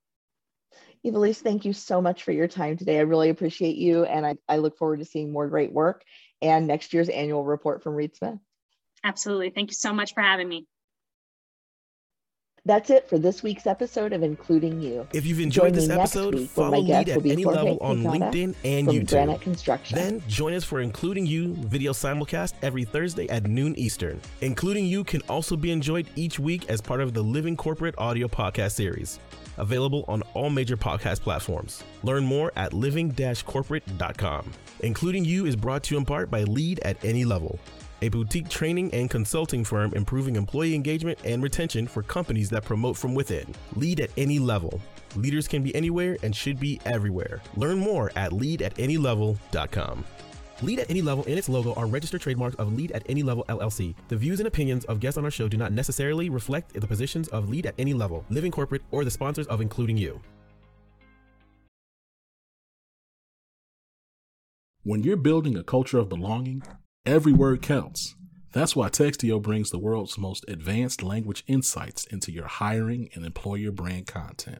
Ivelisse, 1.04 1.42
thank 1.42 1.64
you 1.64 1.72
so 1.72 2.00
much 2.00 2.22
for 2.22 2.32
your 2.32 2.48
time 2.48 2.76
today. 2.76 2.98
I 2.98 3.02
really 3.02 3.28
appreciate 3.28 3.76
you, 3.76 4.04
and 4.04 4.24
I, 4.24 4.36
I 4.48 4.56
look 4.56 4.78
forward 4.78 5.00
to 5.00 5.04
seeing 5.04 5.32
more 5.32 5.48
great 5.48 5.72
work 5.72 6.02
and 6.40 6.66
next 6.66 6.94
year's 6.94 7.08
annual 7.08 7.44
report 7.44 7.82
from 7.82 7.94
Reed 7.94 8.16
Smith. 8.16 8.38
Absolutely. 9.02 9.50
Thank 9.50 9.70
you 9.70 9.74
so 9.74 9.92
much 9.92 10.14
for 10.14 10.22
having 10.22 10.48
me. 10.48 10.66
That's 12.66 12.88
it 12.88 13.10
for 13.10 13.18
this 13.18 13.42
week's 13.42 13.66
episode 13.66 14.14
of 14.14 14.22
Including 14.22 14.80
You. 14.80 15.06
If 15.12 15.26
you've 15.26 15.40
enjoyed 15.40 15.64
join 15.64 15.72
this 15.74 15.90
episode, 15.90 16.48
follow 16.48 16.78
Lead 16.78 17.10
at 17.10 17.18
any 17.18 17.42
Jorge 17.42 17.58
level 17.58 17.78
on 17.82 18.02
LinkedIn 18.02 18.54
and 18.64 18.88
YouTube. 18.88 19.10
Granite 19.10 19.42
Construction. 19.42 19.98
Then 19.98 20.22
join 20.28 20.54
us 20.54 20.64
for 20.64 20.80
Including 20.80 21.26
You 21.26 21.52
video 21.52 21.92
simulcast 21.92 22.54
every 22.62 22.84
Thursday 22.84 23.28
at 23.28 23.46
noon 23.46 23.76
Eastern. 23.76 24.18
Including 24.40 24.86
You 24.86 25.04
can 25.04 25.20
also 25.28 25.56
be 25.56 25.72
enjoyed 25.72 26.06
each 26.16 26.38
week 26.38 26.70
as 26.70 26.80
part 26.80 27.02
of 27.02 27.12
the 27.12 27.20
Living 27.20 27.54
Corporate 27.54 27.94
audio 27.98 28.28
podcast 28.28 28.72
series 28.72 29.20
available 29.58 30.04
on 30.08 30.22
all 30.34 30.50
major 30.50 30.76
podcast 30.76 31.20
platforms. 31.20 31.82
Learn 32.02 32.24
more 32.24 32.52
at 32.56 32.72
living-corporate.com. 32.72 34.52
Including 34.80 35.24
You 35.24 35.46
is 35.46 35.56
brought 35.56 35.82
to 35.84 35.94
you 35.94 35.98
in 35.98 36.04
part 36.04 36.30
by 36.30 36.42
Lead 36.44 36.80
at 36.80 37.02
Any 37.04 37.24
Level, 37.24 37.58
a 38.02 38.08
boutique 38.08 38.48
training 38.48 38.92
and 38.92 39.08
consulting 39.08 39.64
firm 39.64 39.92
improving 39.94 40.36
employee 40.36 40.74
engagement 40.74 41.18
and 41.24 41.42
retention 41.42 41.86
for 41.86 42.02
companies 42.02 42.50
that 42.50 42.64
promote 42.64 42.96
from 42.96 43.14
within. 43.14 43.46
Lead 43.76 44.00
at 44.00 44.10
Any 44.16 44.38
Level. 44.38 44.80
Leaders 45.16 45.48
can 45.48 45.62
be 45.62 45.74
anywhere 45.74 46.16
and 46.22 46.34
should 46.34 46.58
be 46.58 46.80
everywhere. 46.86 47.40
Learn 47.56 47.78
more 47.78 48.10
at 48.16 48.32
leadatanylevel.com. 48.32 50.04
Lead 50.62 50.78
at 50.78 50.90
Any 50.90 51.02
Level 51.02 51.24
and 51.26 51.38
its 51.38 51.48
logo 51.48 51.74
are 51.74 51.86
registered 51.86 52.20
trademarks 52.20 52.56
of 52.56 52.72
Lead 52.72 52.92
at 52.92 53.04
Any 53.08 53.22
Level 53.22 53.44
LLC. 53.48 53.94
The 54.08 54.16
views 54.16 54.40
and 54.40 54.46
opinions 54.46 54.84
of 54.84 55.00
guests 55.00 55.18
on 55.18 55.24
our 55.24 55.30
show 55.30 55.48
do 55.48 55.56
not 55.56 55.72
necessarily 55.72 56.30
reflect 56.30 56.72
the 56.72 56.86
positions 56.86 57.28
of 57.28 57.48
Lead 57.48 57.66
at 57.66 57.74
Any 57.78 57.94
Level, 57.94 58.24
Living 58.30 58.52
Corporate, 58.52 58.82
or 58.90 59.04
the 59.04 59.10
sponsors 59.10 59.46
of 59.48 59.60
Including 59.60 59.96
You. 59.96 60.20
When 64.84 65.02
you're 65.02 65.16
building 65.16 65.56
a 65.56 65.64
culture 65.64 65.98
of 65.98 66.10
belonging, 66.10 66.62
every 67.06 67.32
word 67.32 67.62
counts. 67.62 68.14
That's 68.52 68.76
why 68.76 68.90
Textio 68.90 69.42
brings 69.42 69.70
the 69.70 69.78
world's 69.78 70.18
most 70.18 70.44
advanced 70.46 71.02
language 71.02 71.42
insights 71.48 72.04
into 72.04 72.30
your 72.30 72.46
hiring 72.46 73.08
and 73.14 73.24
employer 73.24 73.72
brand 73.72 74.06
content. 74.06 74.58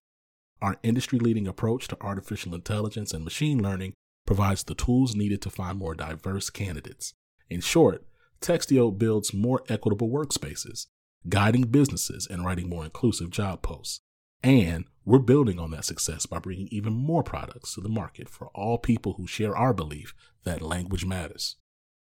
Our 0.60 0.76
industry 0.82 1.18
leading 1.18 1.46
approach 1.46 1.88
to 1.88 1.96
artificial 2.00 2.54
intelligence 2.54 3.12
and 3.12 3.22
machine 3.22 3.62
learning 3.62 3.92
provides 4.26 4.64
the 4.64 4.74
tools 4.74 5.14
needed 5.14 5.42
to 5.42 5.50
find 5.50 5.78
more 5.78 5.94
diverse 5.94 6.50
candidates. 6.50 7.14
In 7.50 7.60
short, 7.60 8.04
Textio 8.40 8.96
builds 8.96 9.34
more 9.34 9.62
equitable 9.68 10.08
workspaces, 10.08 10.86
guiding 11.28 11.62
businesses 11.62 12.26
and 12.30 12.44
writing 12.44 12.68
more 12.68 12.84
inclusive 12.84 13.30
job 13.30 13.62
posts. 13.62 14.00
And 14.42 14.84
we're 15.06 15.18
building 15.20 15.58
on 15.58 15.70
that 15.70 15.86
success 15.86 16.26
by 16.26 16.38
bringing 16.38 16.68
even 16.70 16.92
more 16.92 17.22
products 17.22 17.74
to 17.74 17.80
the 17.80 17.88
market 17.88 18.28
for 18.28 18.48
all 18.54 18.76
people 18.76 19.14
who 19.14 19.26
share 19.26 19.56
our 19.56 19.72
belief 19.72 20.14
that 20.44 20.60
language 20.60 21.06
matters. 21.06 21.56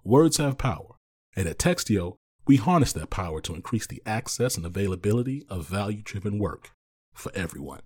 Words 0.03 0.37
have 0.37 0.57
power, 0.57 0.95
and 1.35 1.47
at 1.47 1.57
Textio, 1.57 2.17
we 2.47 2.57
harness 2.57 2.93
that 2.93 3.09
power 3.09 3.41
to 3.41 3.55
increase 3.55 3.87
the 3.87 4.01
access 4.05 4.57
and 4.57 4.65
availability 4.65 5.45
of 5.49 5.67
value 5.67 6.01
driven 6.03 6.37
work 6.37 6.71
for 7.13 7.31
everyone. 7.33 7.81